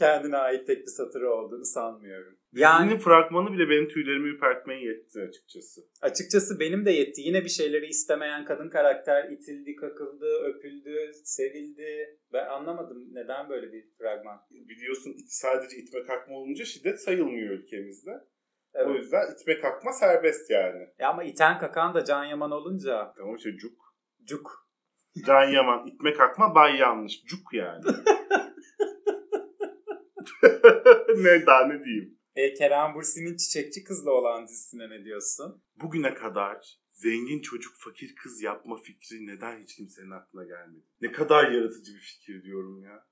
Kendine 0.00 0.36
ait 0.36 0.66
tek 0.66 0.78
bir 0.78 0.86
satırı 0.86 1.30
olduğunu 1.34 1.64
sanmıyorum. 1.64 2.36
Dizinin 2.54 2.62
Yani 2.68 2.98
fragmanı 2.98 3.52
bile 3.52 3.68
benim 3.70 3.88
tüylerimi 3.88 4.28
ürpertmeye 4.28 4.80
yetti 4.84 5.20
açıkçası. 5.28 5.80
açıkçası 6.02 6.60
benim 6.60 6.84
de 6.86 6.90
yetti. 6.90 7.20
Yine 7.20 7.44
bir 7.44 7.48
şeyleri 7.48 7.86
istemeyen 7.86 8.44
kadın 8.44 8.68
karakter 8.70 9.30
itildi, 9.30 9.76
kakıldı, 9.76 10.26
öpüldü, 10.44 11.10
sevildi. 11.24 12.18
Ben 12.32 12.46
anlamadım 12.46 12.98
neden 13.12 13.48
böyle 13.48 13.72
bir 13.72 13.84
fragman. 13.98 14.38
Biliyorsun 14.50 15.16
sadece 15.28 15.76
itme 15.76 16.02
kalkma 16.06 16.34
olunca 16.36 16.64
şiddet 16.64 17.00
sayılmıyor 17.00 17.50
ülkemizde. 17.50 18.10
O 18.74 18.78
Evet. 18.78 18.96
yüzden 18.96 19.22
itme 19.32 19.60
kalkma 19.60 19.92
serbest 19.92 20.50
yani. 20.50 20.88
Ya 20.98 21.08
ama 21.08 21.24
iten 21.24 21.58
kakan 21.58 21.94
da 21.94 22.04
Can 22.04 22.24
Yaman 22.24 22.50
olunca 22.50 23.12
Tamam 23.16 23.36
işte 23.36 23.50
cuk. 23.56 23.94
cuk. 24.24 24.66
Can 25.26 25.44
Yaman 25.50 25.86
itme 25.86 26.12
kalkma 26.12 26.54
bay 26.54 26.76
yanlış. 26.76 27.24
Cuk 27.24 27.54
yani. 27.54 27.84
ne 31.16 31.46
daha 31.46 31.66
ne 31.66 31.84
diyeyim. 31.84 32.18
E, 32.36 32.54
Kerem 32.54 32.94
Bursi'nin 32.94 33.36
Çiçekçi 33.36 33.84
Kızla 33.84 34.10
olan 34.10 34.48
dizisine 34.48 34.90
ne 34.90 35.04
diyorsun? 35.04 35.62
Bugüne 35.82 36.14
kadar 36.14 36.80
zengin 36.90 37.40
çocuk 37.40 37.72
fakir 37.76 38.14
kız 38.14 38.42
yapma 38.42 38.76
fikri 38.76 39.26
neden 39.26 39.62
hiç 39.62 39.76
kimsenin 39.76 40.10
aklına 40.10 40.44
gelmedi? 40.44 40.84
Ne 41.00 41.12
kadar 41.12 41.50
yaratıcı 41.50 41.94
bir 41.94 42.00
fikir 42.00 42.42
diyorum 42.42 42.82
ya. 42.82 43.06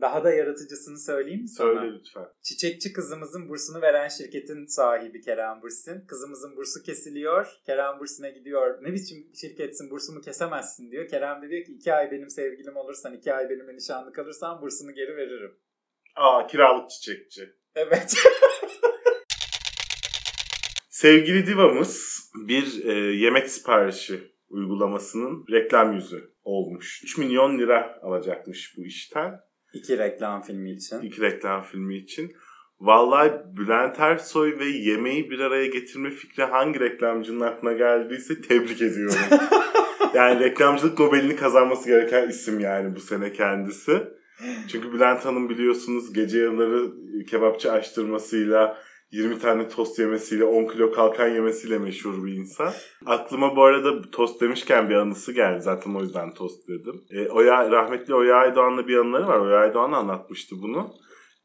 Daha 0.00 0.24
da 0.24 0.32
yaratıcısını 0.32 0.98
söyleyeyim 0.98 1.42
mi 1.42 1.48
sana? 1.48 1.80
Söyle 1.80 1.98
lütfen. 1.98 2.26
Çiçekçi 2.42 2.92
kızımızın 2.92 3.48
bursunu 3.48 3.82
veren 3.82 4.08
şirketin 4.08 4.66
sahibi 4.66 5.20
Kerem 5.20 5.62
Bursin. 5.62 6.06
Kızımızın 6.06 6.56
bursu 6.56 6.82
kesiliyor. 6.82 7.46
Kerem 7.66 7.98
Bursin'e 8.00 8.30
gidiyor. 8.30 8.82
Ne 8.82 8.92
biçim 8.92 9.30
şirketsin 9.34 9.90
bursumu 9.90 10.20
kesemezsin 10.20 10.90
diyor. 10.90 11.08
Kerem 11.08 11.42
de 11.42 11.50
diyor 11.50 11.64
ki 11.64 11.72
iki 11.72 11.92
ay 11.94 12.10
benim 12.10 12.30
sevgilim 12.30 12.76
olursan, 12.76 13.14
iki 13.14 13.34
ay 13.34 13.50
benimle 13.50 13.76
nişanlı 13.76 14.12
kalırsan 14.12 14.62
bursunu 14.62 14.92
geri 14.94 15.16
veririm. 15.16 15.56
Aa 16.16 16.46
kiralık 16.46 16.90
çiçekçi. 16.90 17.52
Evet. 17.74 18.14
Sevgili 20.88 21.46
divamız 21.46 22.22
bir 22.48 22.84
e, 22.84 22.92
yemek 23.16 23.50
siparişi 23.50 24.32
uygulamasının 24.48 25.44
reklam 25.50 25.92
yüzü 25.92 26.30
olmuş. 26.44 27.02
3 27.04 27.18
milyon 27.18 27.58
lira 27.58 27.98
alacakmış 28.02 28.74
bu 28.76 28.84
işten. 28.84 29.40
iki 29.72 29.98
reklam 29.98 30.42
filmi 30.42 30.72
için. 30.72 31.00
İki 31.00 31.22
reklam 31.22 31.62
filmi 31.62 31.96
için. 31.96 32.36
Vallahi 32.80 33.32
Bülent 33.56 34.00
Ersoy 34.00 34.58
ve 34.58 34.64
yemeği 34.64 35.30
bir 35.30 35.40
araya 35.40 35.66
getirme 35.66 36.10
fikri 36.10 36.44
hangi 36.44 36.80
reklamcının 36.80 37.40
aklına 37.40 37.72
geldiyse 37.72 38.40
tebrik 38.40 38.82
ediyorum. 38.82 39.16
yani 40.14 40.40
reklamcılık 40.40 40.98
Nobel'ini 40.98 41.36
kazanması 41.36 41.88
gereken 41.88 42.28
isim 42.28 42.60
yani 42.60 42.96
bu 42.96 43.00
sene 43.00 43.32
kendisi. 43.32 44.16
Çünkü 44.68 44.92
Bülent 44.92 45.24
Hanım 45.24 45.48
biliyorsunuz 45.48 46.12
gece 46.12 46.38
yarıları 46.38 46.92
kebapçı 47.26 47.72
açtırmasıyla 47.72 48.78
20 49.10 49.38
tane 49.38 49.68
tost 49.68 49.98
yemesiyle 49.98 50.44
10 50.44 50.68
kilo 50.68 50.92
kalkan 50.92 51.28
yemesiyle 51.28 51.78
meşhur 51.78 52.24
bir 52.24 52.32
insan. 52.32 52.72
Aklıma 53.06 53.56
bu 53.56 53.64
arada 53.64 54.10
tost 54.10 54.40
demişken 54.40 54.90
bir 54.90 54.94
anısı 54.94 55.32
geldi. 55.32 55.62
Zaten 55.62 55.94
o 55.94 56.02
yüzden 56.02 56.34
tost 56.34 56.68
dedim. 56.68 57.00
E, 57.10 57.28
Oya, 57.28 57.70
rahmetli 57.70 58.14
Oya 58.14 58.36
Aydoğan'la 58.36 58.88
bir 58.88 58.96
anıları 58.96 59.26
var. 59.26 59.38
Oya 59.38 59.58
Aydoğan 59.58 59.92
anlatmıştı 59.92 60.56
bunu. 60.62 60.94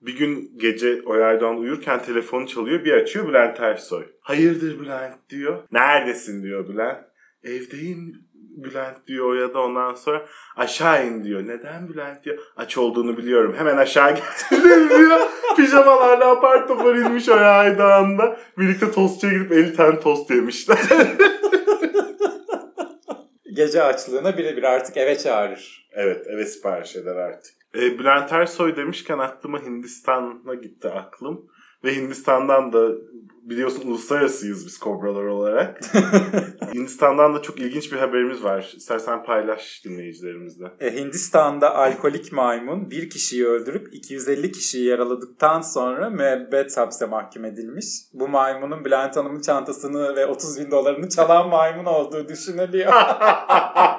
Bir 0.01 0.17
gün 0.17 0.51
gece 0.58 1.01
Oya 1.06 1.25
Aydoğan 1.27 1.58
uyurken 1.58 2.04
telefonu 2.04 2.47
çalıyor. 2.47 2.86
Bir 2.86 2.91
açıyor 2.93 3.27
Bülent 3.27 3.60
Ersoy. 3.60 4.04
Hayırdır 4.21 4.80
Bülent 4.80 5.30
diyor. 5.30 5.63
Neredesin 5.71 6.43
diyor 6.43 6.69
Bülent. 6.69 6.97
Evdeyim 7.43 8.13
Bülent 8.57 9.07
diyor 9.07 9.25
Oya 9.25 9.53
da 9.53 9.59
ondan 9.59 9.95
sonra 9.95 10.25
aşağı 10.55 11.07
in 11.07 11.23
diyor. 11.23 11.47
Neden 11.47 11.89
Bülent 11.89 12.23
diyor. 12.23 12.37
Aç 12.57 12.77
olduğunu 12.77 13.17
biliyorum. 13.17 13.55
Hemen 13.57 13.77
aşağı 13.77 14.15
getirin 14.15 14.89
diyor. 14.97 15.19
Pijamalarla 15.57 16.31
apar 16.31 16.67
topar 16.67 16.95
inmiş 16.95 17.29
Oya 17.29 17.51
Aydoğan'da. 17.51 18.37
Birlikte 18.57 18.91
tostçuya 18.91 19.33
gidip 19.33 19.51
50 19.51 19.75
tane 19.75 19.99
tost 19.99 20.29
yemişler. 20.31 20.77
Gece 23.53 23.83
açlığına 23.83 24.37
birebir 24.37 24.63
artık 24.63 24.97
eve 24.97 25.17
çağırır. 25.17 25.89
evet 25.91 26.27
eve 26.27 26.45
sipariş 26.45 26.95
eder 26.95 27.15
artık. 27.15 27.53
E, 27.75 27.99
Bülent 27.99 28.31
Ersoy 28.33 28.75
demişken 28.75 29.17
aklıma 29.17 29.61
Hindistan'a 29.61 30.53
gitti 30.53 30.89
aklım. 30.89 31.45
Ve 31.83 31.95
Hindistan'dan 31.95 32.73
da 32.73 32.91
biliyorsun 33.43 33.87
uluslararasıyız 33.87 34.65
biz 34.65 34.77
kobralar 34.77 35.23
olarak. 35.23 35.81
Hindistan'dan 36.73 37.35
da 37.35 37.41
çok 37.41 37.59
ilginç 37.59 37.91
bir 37.91 37.97
haberimiz 37.97 38.43
var. 38.43 38.73
İstersen 38.77 39.23
paylaş 39.23 39.81
dinleyicilerimizle. 39.85 40.65
E, 40.79 40.95
Hindistan'da 40.95 41.75
alkolik 41.75 42.31
maymun 42.31 42.91
bir 42.91 43.09
kişiyi 43.09 43.47
öldürüp 43.47 43.93
250 43.93 44.51
kişiyi 44.51 44.85
yaraladıktan 44.85 45.61
sonra 45.61 46.09
müebbet 46.09 46.77
hapse 46.77 47.05
mahkum 47.05 47.45
edilmiş. 47.45 47.85
Bu 48.13 48.27
maymunun 48.27 48.85
Bülent 48.85 49.15
Hanım'ın 49.15 49.41
çantasını 49.41 50.15
ve 50.15 50.25
30 50.25 50.59
bin 50.59 50.71
dolarını 50.71 51.09
çalan 51.09 51.49
maymun 51.49 51.85
olduğu 51.85 52.27
düşünülüyor. 52.29 52.93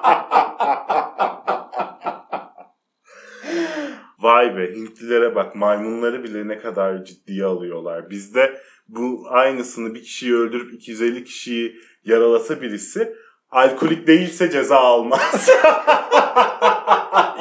Vay 4.42 4.57
be 4.57 4.74
Hintlilere 4.74 5.35
bak 5.35 5.55
maymunları 5.55 6.24
bile 6.24 6.48
ne 6.48 6.59
kadar 6.59 7.05
ciddiye 7.05 7.44
alıyorlar. 7.44 8.11
Bizde 8.11 8.61
bu 8.88 9.26
aynısını 9.28 9.94
bir 9.94 10.02
kişiyi 10.02 10.35
öldürüp 10.35 10.72
250 10.74 11.24
kişiyi 11.24 11.76
yaralasa 12.05 12.62
birisi 12.62 13.14
alkolik 13.50 14.07
değilse 14.07 14.50
ceza 14.50 14.76
almaz. 14.76 15.50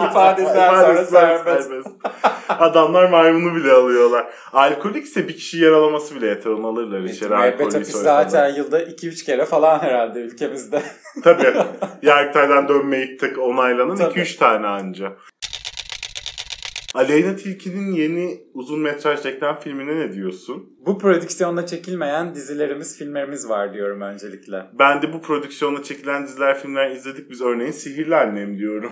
İfadesinden 0.10 0.82
sonra 0.82 1.06
serbest. 1.06 1.88
Adamlar 2.50 3.10
maymunu 3.10 3.56
bile 3.56 3.72
alıyorlar. 3.72 4.26
Alkolikse 4.54 5.28
bir 5.28 5.36
kişi 5.36 5.58
yaralaması 5.58 6.16
bile 6.16 6.28
yeter. 6.28 6.52
Onu 6.52 6.68
alırlar 6.68 7.04
içeri. 7.04 7.30
Müebbet 7.30 7.76
hapis 7.76 7.92
zaten 7.92 8.56
yılda 8.56 8.84
2-3 8.84 9.26
kere 9.26 9.46
falan 9.46 9.80
herhalde 9.80 10.20
ülkemizde. 10.20 10.82
Tabii. 11.24 11.54
Yargıtay'dan 12.02 12.68
dönmeyip 12.68 13.20
tık 13.20 13.40
onaylanan 13.40 13.96
Tabii. 13.96 14.20
2-3 14.20 14.38
tane 14.38 14.68
anca. 14.68 15.14
Aleyna 16.93 17.36
Tilki'nin 17.36 17.91
yeni 17.91 18.41
uzun 18.54 18.80
metraj 18.80 19.25
reklam 19.25 19.60
filmine 19.60 19.95
ne 19.95 20.13
diyorsun? 20.13 20.77
Bu 20.86 20.99
prodüksiyonla 20.99 21.65
çekilmeyen 21.65 22.36
dizilerimiz, 22.36 22.97
filmlerimiz 22.97 23.49
var 23.49 23.73
diyorum 23.73 24.01
öncelikle. 24.01 24.65
Ben 24.80 25.01
de 25.01 25.13
bu 25.13 25.21
prodüksiyonda 25.21 25.84
çekilen 25.84 26.23
diziler, 26.23 26.60
filmler 26.60 26.91
izledik. 26.91 27.30
Biz 27.30 27.41
örneğin 27.41 27.71
Sihirli 27.71 28.15
Annem 28.15 28.58
diyorum. 28.58 28.91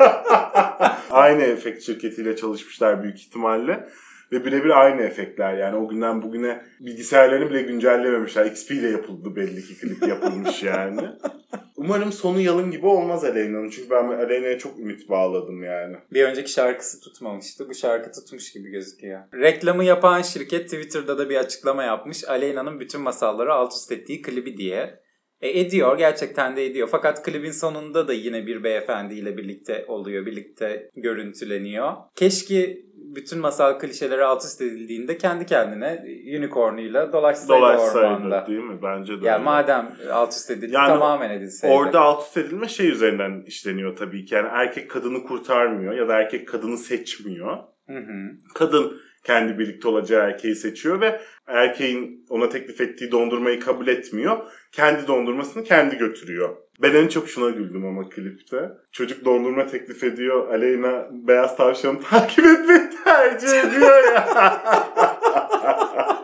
aynı 1.10 1.42
efekt 1.42 1.82
şirketiyle 1.82 2.36
çalışmışlar 2.36 3.02
büyük 3.02 3.18
ihtimalle. 3.18 3.88
Ve 4.32 4.44
birebir 4.44 4.70
aynı 4.70 5.02
efektler 5.02 5.54
yani 5.54 5.76
o 5.76 5.88
günden 5.88 6.22
bugüne 6.22 6.62
bilgisayarlarını 6.80 7.50
bile 7.50 7.62
güncellememişler. 7.62 8.46
XP 8.46 8.70
ile 8.70 8.88
yapıldı 8.88 9.36
belli 9.36 9.62
ki 9.62 9.78
klip 9.78 10.08
yapılmış 10.08 10.62
yani. 10.62 11.00
Umarım 11.78 12.12
sonu 12.12 12.40
yalın 12.40 12.70
gibi 12.70 12.86
olmaz 12.86 13.24
Aleyna'nın. 13.24 13.70
Çünkü 13.70 13.90
ben 13.90 14.04
Aleyna'ya 14.04 14.58
çok 14.58 14.78
ümit 14.78 15.08
bağladım 15.08 15.62
yani. 15.62 15.96
Bir 16.12 16.24
önceki 16.24 16.50
şarkısı 16.50 17.00
tutmamıştı. 17.00 17.68
Bu 17.68 17.74
şarkı 17.74 18.12
tutmuş 18.12 18.52
gibi 18.52 18.70
gözüküyor. 18.70 19.20
Reklamı 19.34 19.84
yapan 19.84 20.22
şirket 20.22 20.64
Twitter'da 20.64 21.18
da 21.18 21.30
bir 21.30 21.36
açıklama 21.36 21.84
yapmış. 21.84 22.28
Aleyna'nın 22.28 22.80
bütün 22.80 23.00
masalları 23.00 23.54
alt 23.54 23.72
üst 23.72 23.92
ettiği 23.92 24.22
klibi 24.22 24.56
diye. 24.56 25.00
E 25.40 25.60
ediyor 25.60 25.98
gerçekten 25.98 26.56
de 26.56 26.66
ediyor. 26.66 26.88
Fakat 26.90 27.22
klibin 27.22 27.50
sonunda 27.50 28.08
da 28.08 28.12
yine 28.12 28.46
bir 28.46 28.64
beyefendiyle 28.64 29.36
birlikte 29.36 29.84
oluyor. 29.88 30.26
Birlikte 30.26 30.90
görüntüleniyor. 30.96 31.92
Keşke 32.16 32.78
bütün 33.18 33.38
masal 33.38 33.78
klişeleri 33.78 34.24
alt 34.24 34.44
üst 34.44 34.60
edildiğinde 34.60 35.18
kendi 35.18 35.46
kendine 35.46 36.04
unicornuyla 36.38 37.12
dolaşsaydı, 37.12 37.48
Dolaşsaydı 37.48 38.06
ormanda. 38.06 38.46
değil 38.46 38.60
mi? 38.60 38.78
Bence 38.82 39.20
de. 39.22 39.26
Ya 39.26 39.34
öyle. 39.34 39.44
madem 39.44 39.92
alt 40.12 40.32
üst 40.32 40.50
edildi 40.50 40.74
Yani 40.74 40.88
tamamen 40.88 41.30
edilseydi. 41.30 41.74
Orada 41.74 42.00
alt 42.00 42.26
üst 42.26 42.36
edilme 42.36 42.68
şey 42.68 42.88
üzerinden 42.90 43.42
işleniyor 43.46 43.96
tabii 43.96 44.24
ki. 44.24 44.34
Yani 44.34 44.48
erkek 44.52 44.90
kadını 44.90 45.22
kurtarmıyor 45.22 45.94
ya 45.94 46.08
da 46.08 46.20
erkek 46.20 46.48
kadını 46.48 46.76
seçmiyor. 46.76 47.56
Hı 47.86 47.98
hı. 47.98 48.30
Kadın 48.54 49.00
kendi 49.24 49.58
birlikte 49.58 49.88
olacağı 49.88 50.28
erkeği 50.30 50.54
seçiyor 50.54 51.00
ve 51.00 51.20
erkeğin 51.48 52.26
ona 52.28 52.48
teklif 52.48 52.80
ettiği 52.80 53.10
dondurmayı 53.10 53.60
kabul 53.60 53.88
etmiyor. 53.88 54.36
Kendi 54.72 55.06
dondurmasını 55.06 55.64
kendi 55.64 55.98
götürüyor. 55.98 56.56
Ben 56.82 56.94
en 56.94 57.08
çok 57.08 57.28
şuna 57.28 57.50
güldüm 57.50 57.86
ama 57.86 58.08
klipte. 58.08 58.70
Çocuk 58.92 59.24
dondurma 59.24 59.66
teklif 59.66 60.04
ediyor. 60.04 60.48
Aleyna 60.48 61.08
beyaz 61.10 61.56
tavşanı 61.56 62.00
takip 62.00 62.46
etmeyi 62.46 62.90
tercih 63.04 63.48
ediyor 63.48 64.12
ya. 64.14 64.28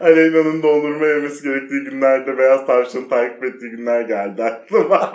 Aleyna'nın 0.00 0.62
dondurma 0.62 1.06
yemesi 1.06 1.42
gerektiği 1.42 1.84
günlerde 1.84 2.38
beyaz 2.38 2.66
tavşanı 2.66 3.08
takip 3.08 3.44
ettiği 3.44 3.70
günler 3.70 4.00
geldi 4.00 4.44
aklıma. 4.44 4.98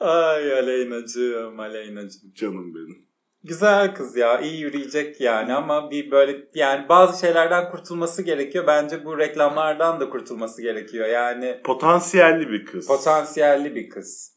Ay 0.00 0.52
Aleyna'cığım, 0.52 1.60
Aleyna'cığım. 1.60 2.34
Canım 2.34 2.74
benim. 2.74 3.13
Güzel 3.44 3.94
kız 3.94 4.16
ya 4.16 4.40
iyi 4.40 4.60
yürüyecek 4.60 5.20
yani 5.20 5.54
ama 5.54 5.90
bir 5.90 6.10
böyle 6.10 6.36
yani 6.54 6.88
bazı 6.88 7.20
şeylerden 7.20 7.70
kurtulması 7.70 8.22
gerekiyor. 8.22 8.66
Bence 8.66 9.04
bu 9.04 9.18
reklamlardan 9.18 10.00
da 10.00 10.10
kurtulması 10.10 10.62
gerekiyor. 10.62 11.08
Yani 11.08 11.60
Potansiyelli 11.64 12.48
bir 12.50 12.64
kız. 12.66 12.86
potansiyelli 12.86 13.74
bir 13.74 13.88
kız. 13.88 14.34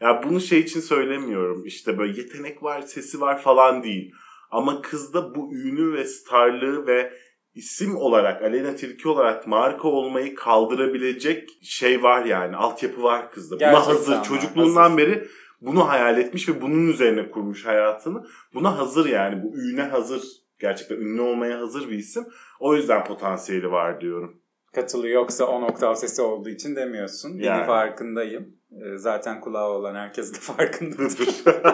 Ya 0.00 0.22
bunu 0.22 0.40
şey 0.40 0.58
için 0.60 0.80
söylemiyorum. 0.80 1.66
İşte 1.66 1.98
böyle 1.98 2.20
yetenek 2.20 2.62
var, 2.62 2.82
sesi 2.82 3.20
var 3.20 3.42
falan 3.42 3.82
değil. 3.82 4.12
Ama 4.50 4.82
kızda 4.82 5.34
bu 5.34 5.52
ünü 5.54 5.92
ve 5.98 6.04
starlığı 6.04 6.86
ve 6.86 7.12
isim 7.54 7.96
olarak, 7.96 8.42
Aleyna 8.42 8.74
Tilki 8.76 9.08
olarak 9.08 9.46
marka 9.46 9.88
olmayı 9.88 10.34
kaldırabilecek 10.34 11.48
şey 11.62 12.02
var 12.02 12.24
yani. 12.24 12.56
Altyapı 12.56 13.02
var 13.02 13.30
kızda. 13.30 13.54
Buna 13.56 13.70
Gerçekten 13.70 13.94
hazır. 13.94 14.12
var, 14.16 14.24
Çocukluğundan 14.24 14.82
hazır. 14.82 14.98
beri 14.98 15.28
bunu 15.60 15.88
hayal 15.88 16.18
etmiş 16.18 16.48
ve 16.48 16.60
bunun 16.60 16.88
üzerine 16.88 17.30
kurmuş 17.30 17.66
hayatını. 17.66 18.24
Buna 18.54 18.78
hazır 18.78 19.06
yani. 19.06 19.42
Bu 19.42 19.56
üne 19.58 19.82
hazır. 19.82 20.22
Gerçekten 20.58 20.96
ünlü 20.96 21.20
olmaya 21.20 21.60
hazır 21.60 21.88
bir 21.88 21.98
isim. 21.98 22.24
O 22.60 22.74
yüzden 22.74 23.04
potansiyeli 23.04 23.70
var 23.70 24.00
diyorum. 24.00 24.40
Katılıyor 24.74 25.14
yoksa 25.14 25.44
10 25.44 25.62
oktav 25.62 25.94
sesi 25.94 26.22
olduğu 26.22 26.48
için 26.48 26.76
demiyorsun. 26.76 27.38
Yani. 27.38 27.66
farkındayım. 27.66 28.56
Ee, 28.72 28.96
Zaten 28.96 29.40
kulağı 29.40 29.68
olan 29.68 29.94
herkes 29.94 30.34
de 30.34 30.38
farkındadır. 30.40 31.28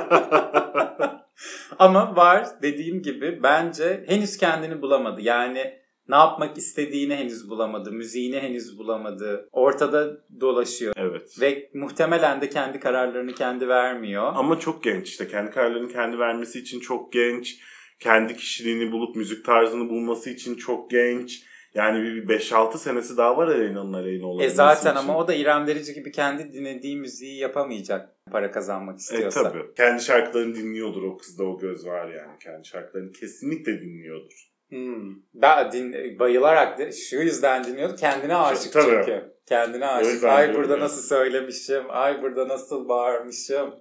Ama 1.79 2.17
var 2.17 2.47
dediğim 2.63 3.03
gibi 3.03 3.41
bence 3.43 4.05
henüz 4.09 4.37
kendini 4.37 4.83
bulamadı. 4.83 5.21
Yani 5.21 5.79
ne 6.09 6.17
yapmak 6.17 6.59
istediğini 6.59 7.15
henüz 7.17 7.51
bulamadı. 7.51 7.93
Müziğini 7.93 8.41
henüz 8.41 8.79
bulamadı. 8.79 9.49
Ortada 9.53 10.17
dolaşıyor. 10.41 10.95
evet. 10.97 11.41
Ve 11.41 11.71
muhtemelen 11.75 12.41
de 12.41 12.49
kendi 12.49 12.81
kararlarını 12.81 13.33
kendi 13.35 13.69
vermiyor. 13.69 14.33
Ama 14.35 14.59
çok 14.59 14.83
genç 14.85 15.09
işte. 15.09 15.29
Kendi 15.29 15.51
kararlarını 15.51 15.93
kendi 15.93 16.19
vermesi 16.19 16.59
için 16.61 16.81
çok 16.81 17.13
genç. 17.13 17.57
Kendi 18.01 18.37
kişiliğini 18.37 18.93
bulup 18.93 19.17
müzik 19.17 19.45
tarzını 19.45 19.89
bulması 19.89 20.31
için 20.31 20.55
çok 20.55 20.91
genç. 20.91 21.43
Yani 21.75 22.03
bir 22.03 22.29
5-6 22.39 22.79
senesi 22.79 23.17
daha 23.17 23.37
var 23.37 23.49
Aleyna'nın 23.49 23.93
Aleyna 23.93 24.23
E 24.23 24.27
olabilmesi 24.27 24.57
zaten 24.57 24.91
için. 24.91 24.99
ama 25.01 25.19
o 25.19 25.29
da 25.29 25.35
İrem 25.35 25.67
Derici 25.67 25.95
gibi 25.95 26.13
kendi 26.13 26.53
dinlediği 26.53 26.97
müziği 26.97 27.39
yapamayacak 27.39 28.09
para 28.33 28.51
kazanmak 28.51 28.95
E 28.95 28.99
istiyorsa. 28.99 29.43
tabii. 29.43 29.75
Kendi 29.77 30.03
şarkılarını 30.03 30.55
dinliyordur 30.55 31.03
o 31.03 31.17
kızda 31.17 31.45
o 31.45 31.59
göz 31.59 31.87
var 31.87 32.09
yani. 32.09 32.39
Kendi 32.43 32.69
şarkılarını 32.69 33.13
kesinlikle 33.13 33.81
dinliyordur. 33.81 34.46
Hmm. 34.69 35.15
Ben 35.35 35.73
din, 35.73 36.19
bayılarak 36.19 36.93
şu 37.09 37.17
yüzden 37.17 37.65
dinliyordu. 37.65 37.97
Kendine 37.97 38.37
aşık 38.37 38.73
Tabii. 38.73 38.85
çünkü. 38.85 39.37
Kendine 39.49 39.87
aşık. 39.87 40.13
yüzden 40.13 40.37
Ay 40.37 40.55
burada 40.55 40.73
ya. 40.75 40.81
nasıl 40.81 41.03
söylemişim. 41.03 41.85
Ay 41.89 42.23
burada 42.23 42.49
nasıl 42.49 42.89
bağırmışım. 42.89 43.75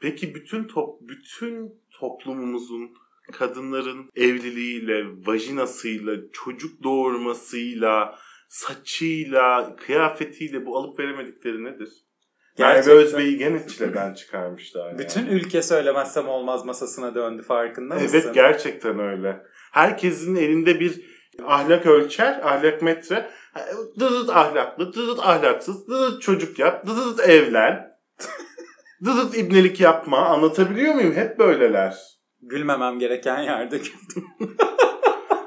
Peki 0.00 0.34
bütün 0.34 0.64
top 0.64 1.00
bütün 1.00 1.82
toplumumuzun 2.00 2.90
kadınların 3.32 4.10
evliliğiyle, 4.16 5.04
vajinasıyla, 5.26 6.16
çocuk 6.32 6.82
doğurmasıyla, 6.82 8.18
saçıyla, 8.48 9.76
kıyafetiyle 9.76 10.66
bu 10.66 10.78
alıp 10.78 10.98
veremedikleri 10.98 11.64
nedir? 11.64 12.07
Merve. 12.58 12.90
Özbey'i 12.90 13.38
gene 13.38 13.66
çileden 13.66 14.14
çıkarmışlar. 14.14 14.86
yani. 14.86 14.98
Bütün 14.98 15.26
ülke 15.26 15.62
söylemezsem 15.62 16.28
olmaz 16.28 16.64
masasına 16.64 17.14
döndü 17.14 17.42
farkında 17.42 17.94
mısın? 17.94 18.08
Evet 18.12 18.34
gerçekten 18.34 18.98
öyle. 18.98 19.42
Herkesin 19.72 20.36
elinde 20.36 20.80
bir 20.80 21.00
ahlak 21.46 21.86
ölçer, 21.86 22.40
ahlak 22.42 22.82
metre. 22.82 23.30
Dıdıt 24.00 24.30
ahlaklı, 24.30 24.92
dıdıt 24.92 25.18
ahlaksız, 25.18 25.88
dıdıt 25.88 26.22
çocuk 26.22 26.58
yap, 26.58 26.86
dıdıt 26.86 27.28
evlen. 27.28 27.98
dıdıt 29.04 29.38
ibnelik 29.38 29.80
yapma. 29.80 30.18
Anlatabiliyor 30.18 30.94
muyum? 30.94 31.14
Hep 31.14 31.38
böyleler. 31.38 31.96
Gülmemem 32.42 32.98
gereken 32.98 33.38
yerde 33.38 33.78
güldüm. 33.78 34.28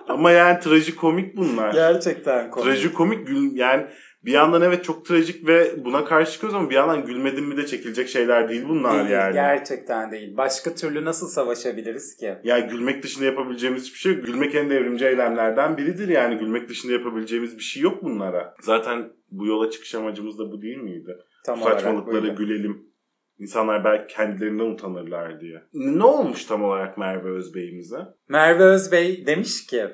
Ama 0.08 0.32
yani 0.32 0.60
trajikomik 0.60 1.38
bunlar. 1.38 1.74
Gerçekten 1.74 2.52
komik. 2.52 2.66
Trajikomik 2.68 3.28
gül 3.28 3.56
yani 3.56 3.88
bir 4.26 4.32
yandan 4.32 4.62
evet 4.62 4.84
çok 4.84 5.06
trajik 5.06 5.48
ve 5.48 5.86
buna 5.86 6.06
karşı 6.06 6.32
çıkıyoruz 6.32 6.56
ama 6.60 6.70
bir 6.70 6.76
yandan 6.76 7.06
gülmedin 7.06 7.44
mi 7.44 7.58
de 7.58 7.66
çekilecek 7.66 8.10
şeyler 8.10 8.50
değil 8.50 8.64
bunlar 8.70 9.00
Değil, 9.00 9.10
yani. 9.10 9.34
Gerçekten 9.34 10.12
değil. 10.12 10.38
Başka 10.38 10.76
türlü 10.76 11.06
nasıl 11.06 11.28
savaşabiliriz 11.28 12.16
ki? 12.16 12.36
Yani 12.44 12.70
gülmek 12.70 13.04
dışında 13.04 13.26
yapabileceğimiz 13.26 13.84
hiçbir 13.84 14.00
şey 14.00 14.14
yok. 14.14 14.26
Gülmek 14.26 14.56
en 14.56 14.70
devrimci 14.70 15.06
eylemlerden 15.06 15.78
biridir 15.78 16.08
yani. 16.08 16.38
Gülmek 16.38 16.70
dışında 16.70 16.94
yapabileceğimiz 16.94 17.58
bir 17.58 17.64
şey 17.64 17.84
yok 17.84 18.04
bunlara. 18.04 18.54
Zaten 18.62 19.14
bu 19.32 19.46
yola 19.46 19.70
çıkış 19.70 19.96
amacımız 19.96 20.40
da 20.40 20.52
bu 20.52 20.62
değil 20.62 20.78
miydi? 20.78 21.18
Tam 21.46 21.60
Bu 21.60 21.64
Saçmalıklara 21.64 22.24
buydu. 22.24 22.36
gülelim. 22.36 22.92
İnsanlar 23.40 23.84
belki 23.84 24.16
kendilerinden 24.16 24.66
utanırlar 24.66 25.40
diye. 25.40 25.62
Ne 25.74 26.04
olmuş 26.04 26.46
tam 26.46 26.64
olarak 26.64 26.98
Merve 26.98 27.30
Özbey'imize? 27.30 27.98
Merve 28.30 28.64
Özbey 28.64 29.26
demiş 29.28 29.66
ki 29.66 29.88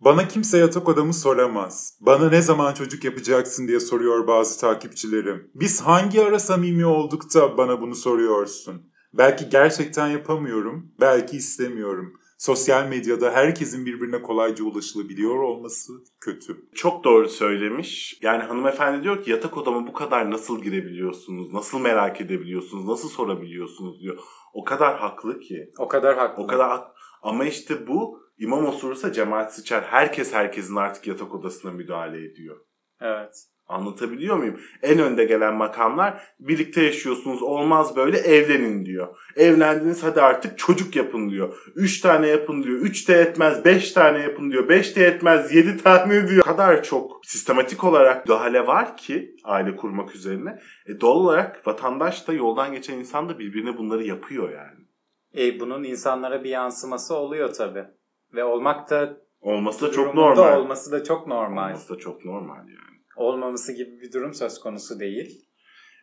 Bana 0.00 0.28
kimse 0.28 0.58
yatak 0.58 0.88
odamı 0.88 1.14
soramaz. 1.14 1.98
Bana 2.00 2.28
ne 2.28 2.42
zaman 2.42 2.74
çocuk 2.74 3.04
yapacaksın 3.04 3.68
diye 3.68 3.80
soruyor 3.80 4.26
bazı 4.26 4.60
takipçilerim. 4.60 5.50
Biz 5.54 5.80
hangi 5.80 6.22
ara 6.22 6.38
samimi 6.38 6.86
olduk 6.86 7.34
da 7.34 7.58
bana 7.58 7.80
bunu 7.80 7.94
soruyorsun? 7.94 8.82
Belki 9.12 9.48
gerçekten 9.48 10.08
yapamıyorum, 10.08 10.92
belki 11.00 11.36
istemiyorum. 11.36 12.12
Sosyal 12.38 12.88
medyada 12.88 13.30
herkesin 13.32 13.86
birbirine 13.86 14.22
kolayca 14.22 14.64
ulaşılabiliyor 14.64 15.36
olması 15.38 15.92
kötü. 16.20 16.56
Çok 16.74 17.04
doğru 17.04 17.28
söylemiş. 17.28 18.18
Yani 18.22 18.42
hanımefendi 18.42 19.02
diyor 19.02 19.24
ki 19.24 19.30
yatak 19.30 19.56
odama 19.56 19.86
bu 19.86 19.92
kadar 19.92 20.30
nasıl 20.30 20.62
girebiliyorsunuz? 20.62 21.52
Nasıl 21.52 21.78
merak 21.78 22.20
edebiliyorsunuz? 22.20 22.84
Nasıl 22.84 23.08
sorabiliyorsunuz 23.08 24.00
diyor. 24.00 24.18
O 24.54 24.64
kadar 24.64 24.98
haklı 24.98 25.40
ki. 25.40 25.70
o 25.78 25.88
kadar 25.88 26.16
haklı. 26.18 26.42
O 26.42 26.46
kadar 26.46 26.68
hak- 26.70 26.96
Ama 27.22 27.44
işte 27.44 27.86
bu 27.88 28.25
imam 28.38 28.66
osurursa 28.66 29.12
cemaat 29.12 29.54
sıçar. 29.54 29.84
Herkes 29.84 30.32
herkesin 30.32 30.76
artık 30.76 31.06
yatak 31.06 31.34
odasına 31.34 31.72
müdahale 31.72 32.24
ediyor. 32.24 32.56
Evet. 33.00 33.46
Anlatabiliyor 33.68 34.36
muyum? 34.36 34.60
En 34.82 34.98
önde 34.98 35.24
gelen 35.24 35.54
makamlar 35.54 36.22
birlikte 36.40 36.82
yaşıyorsunuz 36.82 37.42
olmaz 37.42 37.96
böyle 37.96 38.18
evlenin 38.18 38.84
diyor. 38.84 39.16
Evlendiniz 39.36 40.02
hadi 40.02 40.20
artık 40.20 40.58
çocuk 40.58 40.96
yapın 40.96 41.30
diyor. 41.30 41.56
Üç 41.74 42.00
tane 42.00 42.28
yapın 42.28 42.62
diyor. 42.62 42.78
Üç 42.78 43.08
de 43.08 43.12
yetmez 43.12 43.64
beş 43.64 43.92
tane 43.92 44.18
yapın 44.18 44.50
diyor. 44.50 44.68
Beş 44.68 44.96
de 44.96 45.00
yetmez 45.00 45.54
yedi 45.54 45.82
tane 45.82 46.28
diyor. 46.28 46.42
O 46.42 46.46
kadar 46.46 46.82
çok 46.82 47.26
sistematik 47.26 47.84
olarak 47.84 48.26
müdahale 48.26 48.66
var 48.66 48.96
ki 48.96 49.36
aile 49.44 49.76
kurmak 49.76 50.14
üzerine. 50.14 50.58
E 50.86 51.00
doğal 51.00 51.16
olarak 51.16 51.66
vatandaş 51.66 52.28
da 52.28 52.32
yoldan 52.32 52.72
geçen 52.72 52.98
insan 52.98 53.28
da 53.28 53.38
birbirine 53.38 53.78
bunları 53.78 54.04
yapıyor 54.04 54.50
yani. 54.52 54.86
E, 55.36 55.60
bunun 55.60 55.84
insanlara 55.84 56.44
bir 56.44 56.50
yansıması 56.50 57.14
oluyor 57.14 57.52
tabii. 57.52 57.84
Ve 58.34 58.44
olmak 58.44 58.90
da 58.90 59.16
Olması 59.40 59.86
da 59.88 59.92
çok 59.92 60.14
normal. 60.14 60.60
olması 60.60 60.92
da 60.92 61.04
çok 61.04 61.26
normal. 61.26 61.66
Olması 61.68 61.94
da 61.94 61.98
çok 61.98 62.24
normal 62.24 62.56
yani. 62.58 62.96
Olmaması 63.16 63.72
gibi 63.72 64.00
bir 64.00 64.12
durum 64.12 64.34
söz 64.34 64.60
konusu 64.60 65.00
değil. 65.00 65.46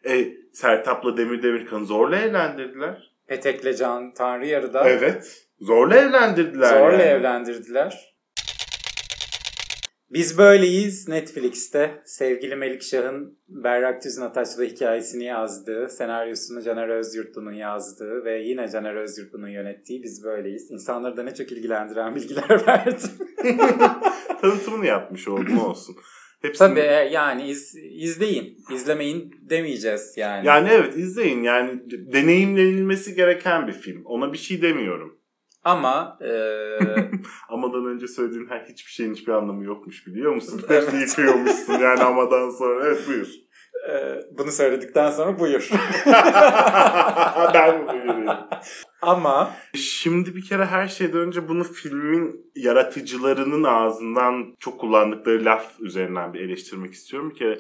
E, 0.09 0.27
Sertap'la 0.53 1.17
Demir 1.17 1.43
Demirkan'ı 1.43 1.85
zorla 1.85 2.17
evlendirdiler. 2.17 3.11
Petek'le 3.27 3.77
Can 3.77 4.13
Tanrı 4.13 4.47
yarıda 4.47 4.89
Evet. 4.89 5.47
Zorla 5.59 5.95
evlendirdiler. 5.95 6.69
zorla 6.79 6.91
yani. 6.93 7.01
evlendirdiler. 7.01 8.12
Biz 10.13 10.37
böyleyiz 10.37 11.07
Netflix'te. 11.07 12.01
Sevgili 12.05 12.55
Melik 12.55 12.83
Şah'ın 12.83 13.39
Berrak 13.47 14.01
Tüzün 14.01 14.21
Ataç'la 14.21 14.63
hikayesini 14.63 15.23
yazdığı, 15.23 15.89
senaryosunu 15.89 16.61
Caner 16.61 16.89
Özyurtlu'nun 16.89 17.51
yazdığı 17.51 18.25
ve 18.25 18.41
yine 18.41 18.69
Caner 18.69 18.95
Özyurtlu'nun 18.95 19.47
yönettiği 19.47 20.03
Biz 20.03 20.23
Böyleyiz. 20.23 20.71
İnsanları 20.71 21.17
da 21.17 21.23
ne 21.23 21.33
çok 21.33 21.51
ilgilendiren 21.51 22.15
bilgiler 22.15 22.67
verdim. 22.67 23.09
Tanıtımını 24.41 24.85
yapmış 24.85 25.27
oldum 25.27 25.59
olsun. 25.59 25.95
Hepsini... 26.41 26.67
Tabii 26.67 26.79
e, 26.79 27.09
yani 27.11 27.49
iz, 27.49 27.75
izleyin. 27.75 28.57
İzlemeyin 28.73 29.35
demeyeceğiz 29.49 30.13
yani. 30.17 30.47
Yani 30.47 30.69
evet 30.71 30.97
izleyin. 30.97 31.43
Yani 31.43 31.81
deneyimlenilmesi 31.89 33.15
gereken 33.15 33.67
bir 33.67 33.73
film. 33.73 34.05
Ona 34.05 34.33
bir 34.33 34.37
şey 34.37 34.61
demiyorum. 34.61 35.22
Ama 35.63 36.17
e, 36.21 36.29
Amadan 37.49 37.85
önce 37.85 38.07
söylediğin 38.07 38.47
her 38.49 38.59
hiçbir 38.59 38.91
şeyin 38.91 39.13
hiçbir 39.13 39.31
anlamı 39.31 39.63
yokmuş 39.63 40.07
biliyor 40.07 40.35
musun? 40.35 40.61
Evet. 40.69 40.83
Hepsini 40.83 41.01
yıkıyormuşsun 41.01 41.73
yani 41.73 42.03
amadan 42.03 42.49
sonra. 42.49 42.85
Evet 42.85 43.07
buyur. 43.07 43.27
e, 43.89 44.19
bunu 44.37 44.51
söyledikten 44.51 45.11
sonra 45.11 45.39
buyur. 45.39 45.69
ben 47.53 47.87
buyurayım? 47.87 48.29
Ama 49.01 49.51
Şimdi 49.73 50.35
bir 50.35 50.45
kere 50.45 50.65
her 50.65 50.87
şeyden 50.87 51.19
önce 51.19 51.49
bunu 51.49 51.63
filmin 51.63 52.51
yaratıcılarının 52.55 53.63
ağzından 53.63 54.55
çok 54.59 54.79
kullandıkları 54.79 55.45
laf 55.45 55.79
üzerinden 55.79 56.33
bir 56.33 56.39
eleştirmek 56.39 56.93
istiyorum. 56.93 57.29
Bir 57.29 57.35
kere 57.35 57.59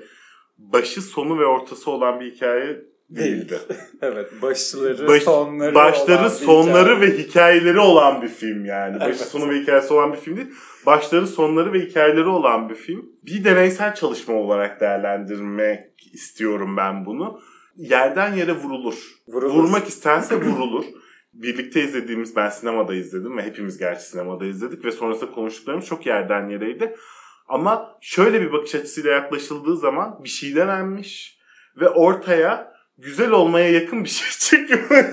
başı 0.57 1.01
sonu 1.01 1.39
ve 1.39 1.45
ortası 1.45 1.91
olan 1.91 2.19
bir 2.19 2.31
hikaye 2.31 2.92
değildi. 3.15 3.59
evet 4.01 4.41
başları 4.41 5.07
Baş- 5.07 5.23
sonları 5.23 5.75
Başları, 5.75 6.29
sonları 6.29 7.01
ve 7.01 7.17
hikayeleri 7.17 7.79
olan 7.79 8.21
bir 8.21 8.27
film 8.27 8.65
yani. 8.65 8.95
Başı, 8.95 9.05
Evet. 9.05 9.19
sonu 9.19 9.49
ve 9.49 9.59
hikayesi 9.59 9.93
olan 9.93 10.13
bir 10.13 10.17
film 10.17 10.37
değil. 10.37 10.47
Başları, 10.85 11.27
sonları 11.27 11.73
ve 11.73 11.79
hikayeleri 11.79 12.27
olan 12.27 12.69
bir 12.69 12.75
film. 12.75 13.05
Bir 13.23 13.43
deneysel 13.43 13.95
çalışma 13.95 14.33
olarak 14.35 14.81
değerlendirmek 14.81 16.09
istiyorum 16.13 16.77
ben 16.77 17.05
bunu. 17.05 17.41
Yerden 17.77 18.33
yere 18.33 18.51
vurulur. 18.51 18.95
Vurulur. 19.27 19.53
Vurmak 19.53 19.87
istense 19.87 20.35
vurulur. 20.41 20.85
Birlikte 21.33 21.83
izlediğimiz, 21.83 22.35
ben 22.35 22.49
sinemada 22.49 22.95
izledim 22.95 23.37
ve 23.37 23.41
hepimiz 23.41 23.77
gerçi 23.77 24.03
sinemada 24.03 24.45
izledik 24.45 24.85
ve 24.85 24.91
sonrasında 24.91 25.31
konuştuklarımız 25.31 25.85
çok 25.85 26.05
yerden 26.05 26.49
yereydi. 26.49 26.95
Ama 27.47 27.97
şöyle 28.01 28.41
bir 28.41 28.51
bakış 28.51 28.75
açısıyla 28.75 29.11
yaklaşıldığı 29.11 29.77
zaman 29.77 30.23
bir 30.23 30.29
şey 30.29 30.55
denenmiş 30.55 31.39
ve 31.79 31.89
ortaya 31.89 32.72
güzel 32.97 33.31
olmaya 33.31 33.71
yakın 33.71 34.03
bir 34.03 34.09
şey 34.09 34.27
çıkıyor. 34.39 35.05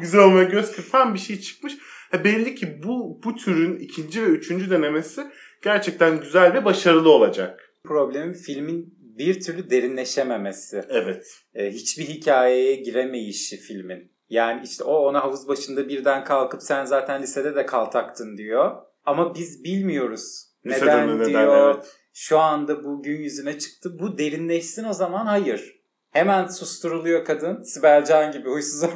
güzel 0.00 0.20
olmaya 0.20 0.44
göz 0.44 0.72
kırpan 0.72 1.14
bir 1.14 1.18
şey 1.18 1.40
çıkmış. 1.40 1.72
Ha, 2.10 2.24
belli 2.24 2.54
ki 2.54 2.82
bu 2.82 3.20
bu 3.24 3.34
türün 3.34 3.78
ikinci 3.78 4.22
ve 4.22 4.26
üçüncü 4.26 4.70
denemesi 4.70 5.22
gerçekten 5.62 6.20
güzel 6.20 6.54
ve 6.54 6.64
başarılı 6.64 7.10
olacak. 7.10 7.74
Problemin 7.84 8.32
filmin 8.32 8.94
bir 9.18 9.40
türlü 9.40 9.70
derinleşememesi. 9.70 10.84
Evet. 10.88 11.26
E, 11.54 11.70
hiçbir 11.70 12.04
hikayeye 12.04 12.74
giremeyişi 12.74 13.56
filmin. 13.56 14.12
Yani 14.28 14.60
işte 14.64 14.84
o 14.84 14.94
ona 14.94 15.24
havuz 15.24 15.48
başında 15.48 15.88
birden 15.88 16.24
kalkıp 16.24 16.62
sen 16.62 16.84
zaten 16.84 17.22
lisede 17.22 17.54
de 17.54 17.66
kaltaktın 17.66 18.36
diyor. 18.36 18.76
Ama 19.04 19.34
biz 19.34 19.64
bilmiyoruz. 19.64 20.48
Lisede 20.66 20.86
neden, 20.86 21.18
neden, 21.18 21.28
diyor. 21.28 21.74
evet. 21.74 21.96
Şu 22.14 22.38
anda 22.38 22.84
bu 22.84 23.02
gün 23.02 23.18
yüzüne 23.18 23.58
çıktı. 23.58 23.98
Bu 23.98 24.18
derinleşsin 24.18 24.84
o 24.84 24.92
zaman 24.92 25.26
hayır. 25.26 25.81
Hemen 26.12 26.46
susturuluyor 26.46 27.24
kadın. 27.24 27.62
Sibel 27.62 28.04
Can 28.04 28.32
gibi 28.32 28.48
huysuz. 28.50 28.82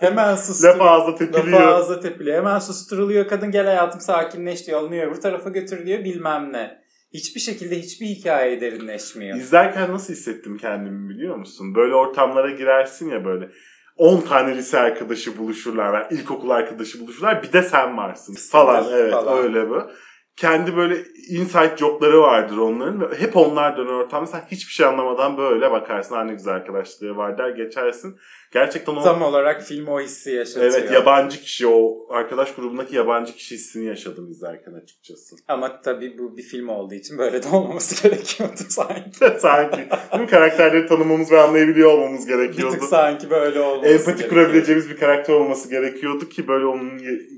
Hemen 0.00 0.28
Laf 0.32 0.44
susturuluyor. 0.46 0.86
ağızda 0.86 1.10
Lafı 1.12 1.18
tepiliyor. 1.32 1.60
ağızda 1.60 2.00
tepiliyor. 2.00 2.36
Hemen 2.36 2.58
susturuluyor 2.58 3.28
kadın 3.28 3.50
gel 3.50 3.66
hayatım 3.66 4.00
sakinleş 4.00 4.66
diyor. 4.66 4.80
Alınıyor 4.80 5.06
öbür 5.10 5.20
tarafa 5.20 5.50
götürülüyor 5.50 6.04
bilmem 6.04 6.52
ne. 6.52 6.78
Hiçbir 7.14 7.40
şekilde 7.40 7.78
hiçbir 7.78 8.06
hikaye 8.06 8.60
derinleşmiyor. 8.60 9.36
İzlerken 9.36 9.92
nasıl 9.92 10.12
hissettim 10.12 10.58
kendimi 10.58 11.08
biliyor 11.08 11.36
musun? 11.36 11.74
Böyle 11.74 11.94
ortamlara 11.94 12.50
girersin 12.50 13.10
ya 13.10 13.24
böyle. 13.24 13.48
10 13.96 14.20
tane 14.20 14.56
lise 14.56 14.78
arkadaşı 14.78 15.38
buluşurlar. 15.38 15.92
ve 16.10 16.14
ilkokul 16.16 16.50
arkadaşı 16.50 17.00
buluşurlar. 17.00 17.42
Bir 17.42 17.52
de 17.52 17.62
sen 17.62 17.96
varsın. 17.96 18.34
Falan 18.50 18.84
evet 18.92 19.12
Falan. 19.12 19.38
öyle 19.38 19.68
bu. 19.70 19.90
Kendi 20.36 20.76
böyle 20.76 21.04
inside 21.28 21.76
jokları 21.76 22.20
vardır 22.20 22.56
onların. 22.56 23.14
Hep 23.18 23.36
onlar 23.36 23.76
döner 23.76 23.92
ortamda. 23.92 24.26
Sen 24.26 24.42
hiçbir 24.50 24.72
şey 24.72 24.86
anlamadan 24.86 25.36
böyle 25.36 25.70
bakarsın. 25.70 26.14
Ha 26.14 26.24
ne 26.24 26.32
güzel 26.32 26.54
arkadaşlığı 26.54 27.16
var 27.16 27.38
der 27.38 27.48
geçersin. 27.48 28.18
Gerçekten 28.56 28.96
o... 28.96 29.02
Tam 29.02 29.22
olarak 29.22 29.62
film 29.62 29.86
o 29.86 30.00
hissi 30.00 30.30
yaşatıyor. 30.30 30.72
Evet 30.74 30.90
yabancı 30.90 31.40
kişi 31.40 31.66
o 31.66 32.06
arkadaş 32.10 32.54
grubundaki 32.54 32.96
yabancı 32.96 33.34
kişi 33.34 33.54
hissini 33.54 33.86
yaşadım 33.86 34.30
izlerken 34.30 34.72
açıkçası. 34.72 35.36
Ama 35.48 35.80
tabii 35.80 36.18
bu 36.18 36.36
bir 36.36 36.42
film 36.42 36.68
olduğu 36.68 36.94
için 36.94 37.18
böyle 37.18 37.42
de 37.42 37.48
olmaması 37.48 38.02
gerekiyordu 38.08 38.60
sanki. 38.68 39.10
Sanki 39.40 39.76
değil 39.76 40.20
mi? 40.20 40.26
karakterleri 40.26 40.86
tanımamız 40.86 41.32
ve 41.32 41.40
anlayabiliyor 41.40 41.92
olmamız 41.92 42.28
Bir 42.28 42.32
gerekiyordu. 42.34 42.74
tık 42.74 42.84
sanki 42.84 43.30
böyle 43.30 43.60
olması 43.60 43.92
Empati 43.92 44.06
gerekiyor. 44.18 44.30
kurabileceğimiz 44.30 44.90
bir 44.90 44.96
karakter 44.96 45.34
olması 45.34 45.70
gerekiyordu 45.70 46.28
ki 46.28 46.48
böyle 46.48 46.64
onun 46.66 46.90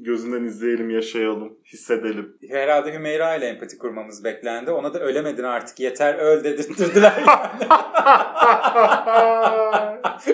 gözünden 0.05 0.45
izleyelim, 0.45 0.91
yaşayalım, 0.91 1.59
hissedelim. 1.73 2.37
Herhalde 2.51 2.93
Hümeyra 2.93 3.35
ile 3.37 3.47
empati 3.47 3.79
kurmamız 3.79 4.25
beklendi. 4.25 4.71
Ona 4.71 4.95
da 4.95 5.01
ölemedin 5.01 5.43
artık 5.43 5.81
yeter 5.81 6.15
öl 6.15 6.45
dedirttirdiler. 6.45 7.13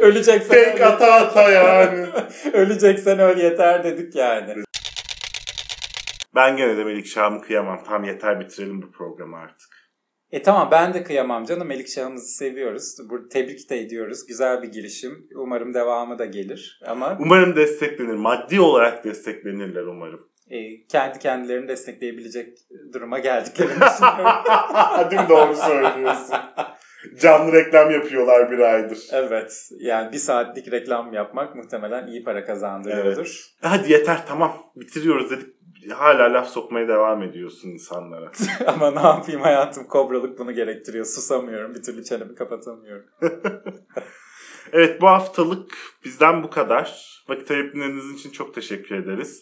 Öleceksen 0.01 0.74
öl. 0.75 0.79
Tek 0.79 0.87
ata 0.87 1.13
ata 1.15 1.51
yani. 1.51 2.07
Öleceksen 2.53 3.19
öl 3.19 3.39
yeter 3.39 3.85
dedik 3.85 4.15
yani. 4.17 4.55
Ben 6.35 6.57
gene 6.57 6.77
de 6.77 6.85
Melik 6.85 7.07
Şah'ımı 7.07 7.41
kıyamam. 7.43 7.85
Tam 7.85 8.05
yeter 8.05 8.41
bitirelim 8.41 8.83
bu 8.83 8.91
programı 8.93 9.37
artık. 9.37 9.69
E 10.31 10.43
tamam 10.43 10.69
ben 10.71 10.95
de 10.95 11.03
kıyamam 11.05 11.45
canım. 11.45 11.69
Melik 11.69 11.89
Şah'ımızı 11.89 12.37
seviyoruz. 12.37 12.97
Burada 13.11 13.29
tebrik 13.29 13.71
de 13.71 13.81
ediyoruz. 13.81 14.27
Güzel 14.27 14.63
bir 14.63 14.69
girişim. 14.69 15.27
Umarım 15.37 15.75
devamı 15.75 16.19
da 16.19 16.25
gelir. 16.25 16.81
Ama 16.87 17.17
Umarım 17.21 17.57
desteklenir. 17.57 18.15
Maddi 18.15 18.61
olarak 18.61 19.05
desteklenirler 19.05 19.83
umarım. 19.83 20.29
e, 20.51 20.87
kendi 20.87 21.19
kendilerini 21.19 21.69
destekleyebilecek 21.69 22.59
duruma 22.93 23.19
geldiklerini 23.19 23.75
düşünüyorum. 23.81 25.23
Mi? 25.23 25.29
Doğru 25.29 25.57
söylüyorsun. 25.57 26.37
Canlı 27.21 27.53
reklam 27.53 27.91
yapıyorlar 27.91 28.51
bir 28.51 28.59
aydır. 28.59 28.99
evet. 29.13 29.71
Yani 29.79 30.13
bir 30.13 30.19
saatlik 30.19 30.73
reklam 30.73 31.13
yapmak 31.13 31.55
muhtemelen 31.57 32.07
iyi 32.07 32.25
para 32.25 32.45
kazandırıyordur. 32.45 33.45
Hadi 33.63 33.93
yeter 33.93 34.27
tamam 34.29 34.53
bitiriyoruz 34.77 35.31
dedik. 35.31 35.55
Hala 35.93 36.33
laf 36.33 36.49
sokmaya 36.49 36.89
devam 36.89 37.23
ediyorsun 37.23 37.69
insanlara. 37.69 38.31
Ama 38.67 38.91
ne 38.91 39.01
yapayım 39.01 39.41
hayatım 39.41 39.85
kobralık 39.85 40.39
bunu 40.39 40.53
gerektiriyor. 40.53 41.05
Susamıyorum. 41.05 41.75
Bir 41.75 41.83
türlü 41.83 42.05
çenemi 42.05 42.35
kapatamıyorum. 42.35 43.07
Evet 44.73 45.01
bu 45.01 45.07
haftalık 45.07 45.75
bizden 46.05 46.43
bu 46.43 46.51
kadar. 46.51 47.15
Vakit 47.29 47.51
ayırdığınız 47.51 48.15
için 48.15 48.31
çok 48.31 48.55
teşekkür 48.55 48.97
ederiz. 48.97 49.41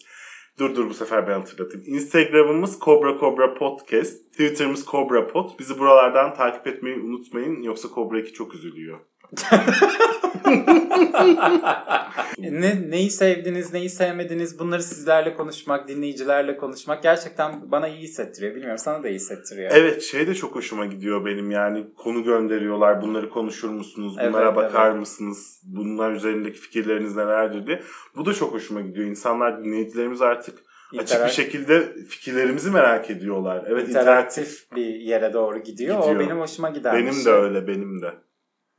Dur 0.59 0.75
dur 0.75 0.89
bu 0.89 0.93
sefer 0.93 1.27
ben 1.27 1.33
hatırlatayım. 1.33 1.85
Instagram'ımız 1.87 2.79
Cobra 2.79 3.17
Cobra 3.19 3.53
Podcast. 3.53 4.31
Twitter'ımız 4.31 4.85
Cobra 4.85 5.27
Pod. 5.27 5.59
Bizi 5.59 5.79
buralardan 5.79 6.33
takip 6.33 6.67
etmeyi 6.67 6.99
unutmayın. 6.99 7.61
Yoksa 7.61 7.89
Cobra 7.95 8.19
2 8.19 8.33
çok 8.33 8.55
üzülüyor. 8.55 8.99
ne, 12.37 12.91
neyi 12.91 13.09
sevdiniz, 13.11 13.73
neyi 13.73 13.89
sevmediniz 13.89 14.59
bunları 14.59 14.83
sizlerle 14.83 15.33
konuşmak, 15.33 15.87
dinleyicilerle 15.87 16.57
konuşmak 16.57 17.03
gerçekten 17.03 17.71
bana 17.71 17.87
iyi 17.87 18.01
hissettiriyor. 18.01 18.55
Bilmiyorum 18.55 18.77
sana 18.77 19.03
da 19.03 19.09
iyi 19.09 19.15
hissettiriyor. 19.15 19.71
Evet 19.73 20.01
şey 20.01 20.27
de 20.27 20.35
çok 20.35 20.55
hoşuma 20.55 20.85
gidiyor 20.85 21.25
benim 21.25 21.51
yani 21.51 21.85
konu 21.97 22.23
gönderiyorlar 22.23 23.01
bunları 23.01 23.29
konuşur 23.29 23.69
musunuz 23.69 24.15
bunlara 24.27 24.45
Evet, 24.45 24.55
bakar 24.55 24.89
evet. 24.91 24.99
mısınız 24.99 25.61
bunlar 25.63 26.11
üzerindeki 26.11 26.59
fikirleriniz 26.59 27.15
nelerdir 27.15 27.67
diye 27.67 27.81
bu 28.15 28.25
da 28.25 28.33
çok 28.33 28.53
hoşuma 28.53 28.81
gidiyor 28.81 29.07
insanlar 29.07 29.65
dinleyicilerimiz 29.65 30.21
artık 30.21 30.59
açık 30.93 30.93
bir 30.93 30.99
İnterak- 31.15 31.29
şekilde 31.31 31.93
fikirlerimizi 32.09 32.71
merak 32.71 33.09
ediyorlar 33.09 33.65
evet 33.67 33.89
interaktif 33.89 34.37
interaktif 34.43 34.71
bir 34.75 34.85
yere 34.85 35.33
doğru 35.33 35.59
gidiyor. 35.63 35.97
Gidiyor. 36.01 36.15
O 36.15 36.19
benim 36.19 36.39
hoşuma 36.39 36.69
giden 36.69 36.95
bir 36.97 37.01
benim 37.01 37.13
şey. 37.13 37.25
de 37.25 37.29
öyle 37.31 37.67
benim 37.67 38.01
de 38.01 38.11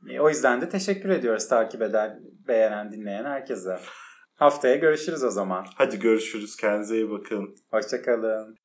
E, 0.09 0.19
O 0.19 0.29
yüzden 0.29 0.61
de 0.61 0.69
teşekkür 0.69 1.09
ediyoruz 1.09 1.47
takip 1.47 1.81
eden, 1.81 2.19
beğenen, 2.47 2.91
dinleyen 2.91 3.25
herkese. 3.25 3.79
Haftaya 4.35 4.75
görüşürüz 4.75 5.23
o 5.23 5.29
zaman. 5.29 5.65
hadi 5.75 5.99
görüşürüz 5.99 6.55
kendinize 6.55 6.95
iyi 6.95 7.09
bakın 7.11 7.55
Hoşçakalın. 7.71 8.55